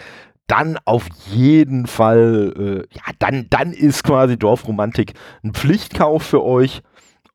[0.52, 2.52] dann auf jeden Fall,
[2.90, 6.82] äh, ja, dann, dann ist quasi Dorfromantik ein Pflichtkauf für euch.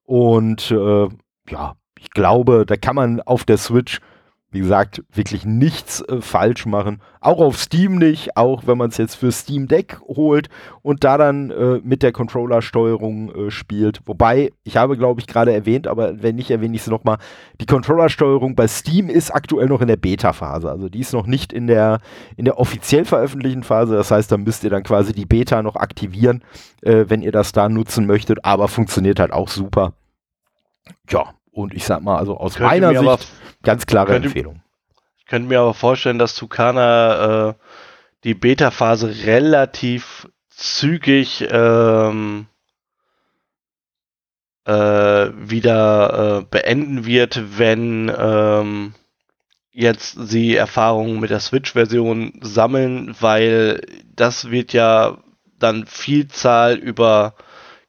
[0.03, 1.07] Und äh,
[1.49, 4.01] ja, ich glaube, da kann man auf der Switch
[4.51, 7.01] wie gesagt, wirklich nichts äh, falsch machen.
[7.19, 10.47] Auch auf Steam nicht, auch wenn man es jetzt für Steam Deck holt
[10.81, 13.99] und da dann äh, mit der Controller-Steuerung äh, spielt.
[14.05, 17.17] Wobei, ich habe, glaube ich, gerade erwähnt, aber wenn nicht, erwähne ich es nochmal,
[17.59, 20.71] die Controller-Steuerung bei Steam ist aktuell noch in der Beta-Phase.
[20.71, 21.99] Also die ist noch nicht in der,
[22.37, 23.95] in der offiziell veröffentlichten Phase.
[23.95, 26.41] Das heißt, da müsst ihr dann quasi die Beta noch aktivieren,
[26.83, 29.93] äh, wenn ihr das da nutzen möchtet, aber funktioniert halt auch super.
[31.09, 33.27] Ja, und ich sag mal, also aus Könnt meiner Sicht
[33.63, 34.61] Ganz klare könnte, Empfehlung.
[35.17, 37.53] Ich könnte mir aber vorstellen, dass Tucana äh,
[38.23, 42.45] die Beta-Phase relativ zügig ähm,
[44.65, 48.93] äh, wieder äh, beenden wird, wenn ähm,
[49.71, 53.81] jetzt sie Erfahrungen mit der Switch-Version sammeln, weil
[54.15, 55.17] das wird ja
[55.57, 57.33] dann Vielzahl über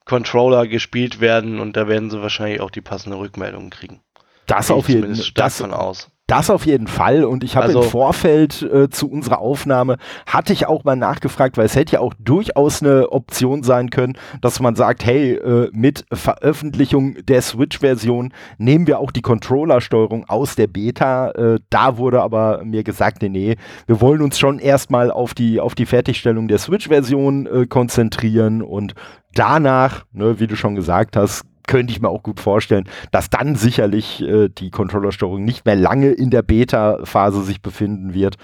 [0.09, 4.00] Controller gespielt werden und da werden sie wahrscheinlich auch die passende Rückmeldung kriegen.
[4.46, 5.30] Das auf jeden Fall.
[5.34, 6.11] Das, aus.
[6.28, 7.24] Das auf jeden Fall.
[7.24, 11.56] Und ich habe also, im Vorfeld äh, zu unserer Aufnahme, hatte ich auch mal nachgefragt,
[11.56, 14.12] weil es hätte ja auch durchaus eine Option sein können,
[14.42, 20.54] dass man sagt, hey, äh, mit Veröffentlichung der Switch-Version nehmen wir auch die Controller-Steuerung aus
[20.54, 21.30] der Beta.
[21.30, 23.56] Äh, da wurde aber mir gesagt, nee, nee,
[23.86, 28.94] wir wollen uns schon erstmal auf die, auf die Fertigstellung der Switch-Version äh, konzentrieren und
[29.32, 33.54] danach, ne, wie du schon gesagt hast, könnte ich mir auch gut vorstellen, dass dann
[33.54, 38.36] sicherlich äh, die Controllersteuerung nicht mehr lange in der Beta-Phase sich befinden wird.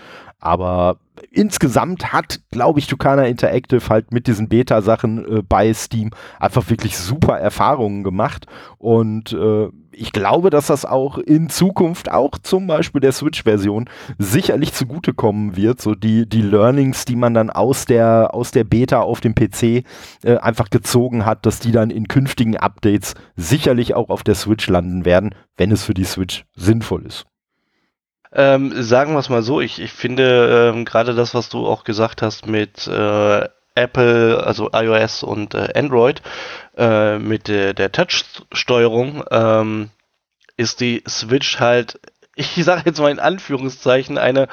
[0.45, 0.99] Aber
[1.31, 6.99] insgesamt hat, glaube ich, Tucana Interactive halt mit diesen Beta-Sachen äh, bei Steam einfach wirklich
[6.99, 8.47] super Erfahrungen gemacht.
[8.77, 13.89] Und äh, ich glaube, dass das auch in Zukunft, auch zum Beispiel der Switch-Version,
[14.19, 15.81] sicherlich zugutekommen wird.
[15.81, 19.63] So die, die Learnings, die man dann aus der, aus der Beta auf dem PC
[20.25, 24.69] äh, einfach gezogen hat, dass die dann in künftigen Updates sicherlich auch auf der Switch
[24.69, 27.25] landen werden, wenn es für die Switch sinnvoll ist.
[28.35, 31.85] Ähm, sagen wir es mal so, ich, ich finde ähm, gerade das, was du auch
[31.85, 36.21] gesagt hast mit äh, Apple, also iOS und äh, Android,
[36.77, 39.91] äh, mit der, der Touch-Steuerung, ähm,
[40.57, 42.01] ist die Switch halt,
[42.35, 44.49] ich sage jetzt mal in Anführungszeichen, eine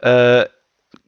[0.00, 0.46] äh,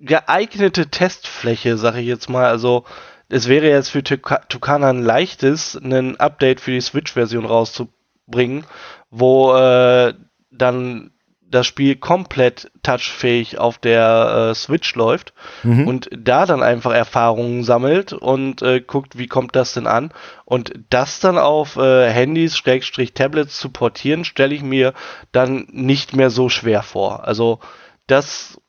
[0.01, 2.47] geeignete Testfläche, sage ich jetzt mal.
[2.47, 2.85] Also
[3.29, 8.65] es wäre jetzt für Tucana ein leichtes, ein Update für die Switch-Version rauszubringen,
[9.11, 10.15] wo äh,
[10.51, 11.14] dann
[11.55, 15.33] das Spiel komplett touchfähig auf der äh, Switch läuft
[15.63, 15.87] mhm.
[15.87, 20.13] und da dann einfach Erfahrungen sammelt und äh, guckt, wie kommt das denn an.
[20.45, 24.95] Und das dann auf äh, Handys, Schrägstrich Tablets zu portieren, stelle ich mir
[25.31, 27.25] dann nicht mehr so schwer vor.
[27.25, 27.61] Also
[28.09, 28.61] das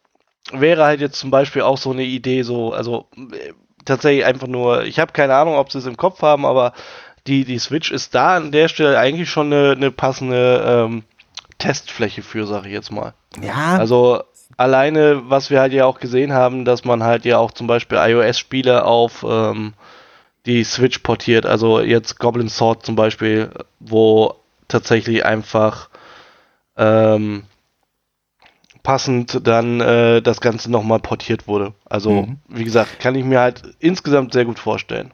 [0.52, 3.10] wäre halt jetzt zum Beispiel auch so eine Idee, so, also
[3.84, 6.74] tatsächlich einfach nur, ich habe keine Ahnung, ob sie es im Kopf haben, aber
[7.26, 11.04] die, die Switch ist da an der Stelle eigentlich schon eine, eine passende ähm,
[11.58, 13.14] Testfläche für, sage ich jetzt mal.
[13.42, 13.78] Ja.
[13.78, 14.24] Also
[14.58, 17.98] alleine, was wir halt ja auch gesehen haben, dass man halt ja auch zum Beispiel
[17.98, 19.74] iOS-Spiele auf ähm,
[20.46, 21.46] die Switch portiert.
[21.46, 23.50] Also jetzt Goblin Sword zum Beispiel,
[23.80, 24.36] wo
[24.68, 25.90] tatsächlich einfach
[26.78, 27.44] ähm,
[28.84, 31.74] passend dann äh, das Ganze nochmal portiert wurde.
[31.86, 32.38] Also, mhm.
[32.48, 35.12] wie gesagt, kann ich mir halt insgesamt sehr gut vorstellen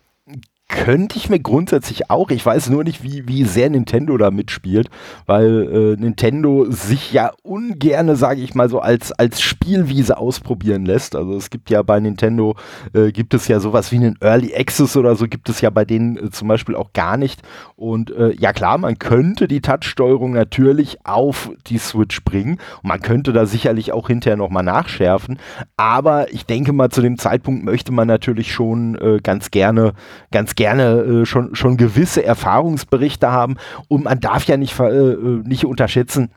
[0.72, 2.30] könnte ich mir grundsätzlich auch.
[2.32, 4.90] Ich weiß nur nicht, wie, wie sehr Nintendo da mitspielt,
[5.26, 11.16] weil äh, Nintendo sich ja ungerne, sage ich mal so, als, als Spielwiese ausprobieren lässt.
[11.16, 12.56] Also es gibt ja bei Nintendo,
[12.94, 15.84] äh, gibt es ja sowas wie einen Early Access oder so, gibt es ja bei
[15.84, 17.42] denen äh, zum Beispiel auch gar nicht.
[17.76, 23.02] Und äh, ja klar, man könnte die Touch-Steuerung natürlich auf die Switch bringen und man
[23.02, 25.38] könnte da sicherlich auch hinterher nochmal nachschärfen.
[25.76, 29.94] Aber ich denke mal, zu dem Zeitpunkt möchte man natürlich schon äh, ganz gerne,
[30.32, 33.56] ganz gerne gerne äh, schon, schon gewisse Erfahrungsberichte haben
[33.88, 36.30] und man darf ja nicht, äh, äh nicht unterschätzen,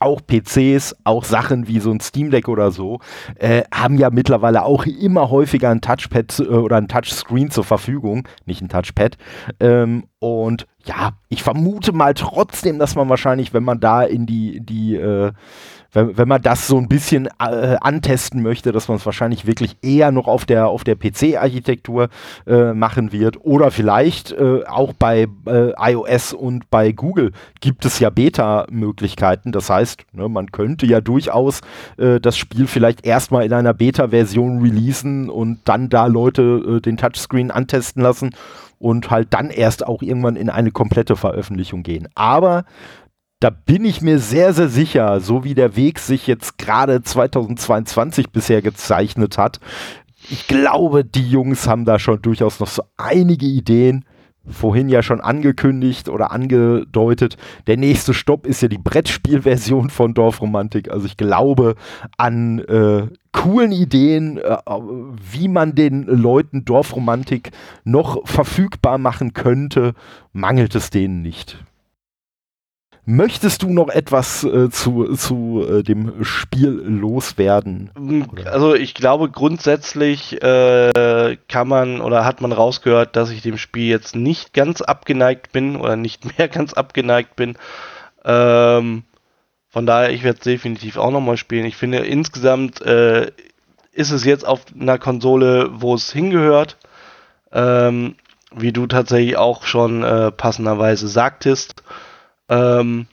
[0.00, 2.98] auch PCs, auch Sachen wie so ein Steam Deck oder so,
[3.36, 8.26] äh, haben ja mittlerweile auch immer häufiger ein Touchpad äh, oder ein Touchscreen zur Verfügung,
[8.46, 9.16] nicht ein Touchpad.
[9.60, 14.60] Ähm, und ja, ich vermute mal trotzdem, dass man wahrscheinlich, wenn man da in die,
[14.60, 15.30] die äh,
[15.92, 19.76] wenn, wenn man das so ein bisschen äh, antesten möchte, dass man es wahrscheinlich wirklich
[19.82, 22.08] eher noch auf der, auf der PC-Architektur
[22.46, 23.38] äh, machen wird.
[23.44, 29.52] Oder vielleicht äh, auch bei äh, iOS und bei Google gibt es ja Beta-Möglichkeiten.
[29.52, 31.60] Das heißt, ne, man könnte ja durchaus
[31.96, 36.42] äh, das Spiel vielleicht erstmal in einer Beta-Version releasen und dann da Leute
[36.76, 38.34] äh, den Touchscreen antesten lassen
[38.80, 42.08] und halt dann erst auch irgendwann in eine komplette Veröffentlichung gehen.
[42.14, 42.64] Aber
[43.40, 48.30] da bin ich mir sehr, sehr sicher, so wie der Weg sich jetzt gerade 2022
[48.30, 49.60] bisher gezeichnet hat.
[50.28, 54.04] Ich glaube, die Jungs haben da schon durchaus noch so einige Ideen.
[54.46, 57.38] Vorhin ja schon angekündigt oder angedeutet.
[57.66, 60.90] Der nächste Stopp ist ja die Brettspielversion von Dorfromantik.
[60.90, 61.76] Also ich glaube
[62.18, 64.56] an äh, coolen Ideen, äh,
[65.32, 67.52] wie man den Leuten Dorfromantik
[67.84, 69.94] noch verfügbar machen könnte,
[70.32, 71.58] mangelt es denen nicht.
[73.06, 77.90] Möchtest du noch etwas äh, zu, zu äh, dem Spiel loswerden?
[77.98, 83.58] Mm, also ich glaube grundsätzlich äh, kann man oder hat man rausgehört, dass ich dem
[83.58, 87.56] Spiel jetzt nicht ganz abgeneigt bin oder nicht mehr ganz abgeneigt bin.
[88.24, 89.04] Ähm,
[89.68, 91.64] von daher, ich werde es definitiv auch nochmal spielen.
[91.64, 93.30] Ich finde insgesamt äh,
[93.92, 96.76] ist es jetzt auf einer Konsole, wo es hingehört.
[97.52, 98.14] Ähm,
[98.54, 101.82] wie du tatsächlich auch schon äh, passenderweise sagtest.
[102.50, 103.06] Ähm,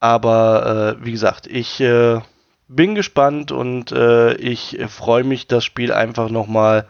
[0.00, 2.20] aber äh, wie gesagt, ich äh,
[2.68, 6.86] bin gespannt und äh, ich freue mich, das Spiel einfach nochmal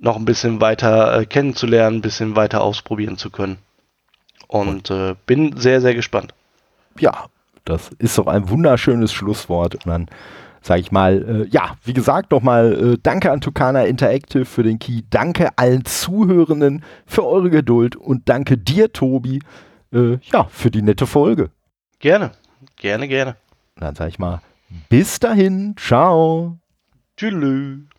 [0.00, 3.58] noch ein bisschen weiter äh, kennenzulernen, ein bisschen weiter ausprobieren zu können.
[4.48, 6.34] Und äh, bin sehr, sehr gespannt.
[6.98, 7.26] Ja,
[7.64, 9.76] das ist doch ein wunderschönes Schlusswort.
[9.76, 10.08] Und dann
[10.62, 14.78] sage ich mal, äh, ja, wie gesagt, nochmal äh, danke an Tukana Interactive für den
[14.78, 19.40] Key, danke allen Zuhörenden für eure Geduld und danke dir, Tobi,
[19.92, 21.50] äh, ja, für die nette Folge.
[21.98, 22.32] Gerne,
[22.76, 23.36] gerne, gerne.
[23.76, 24.40] Dann sage ich mal,
[24.88, 26.58] bis dahin, ciao.
[27.16, 27.91] Tschüss.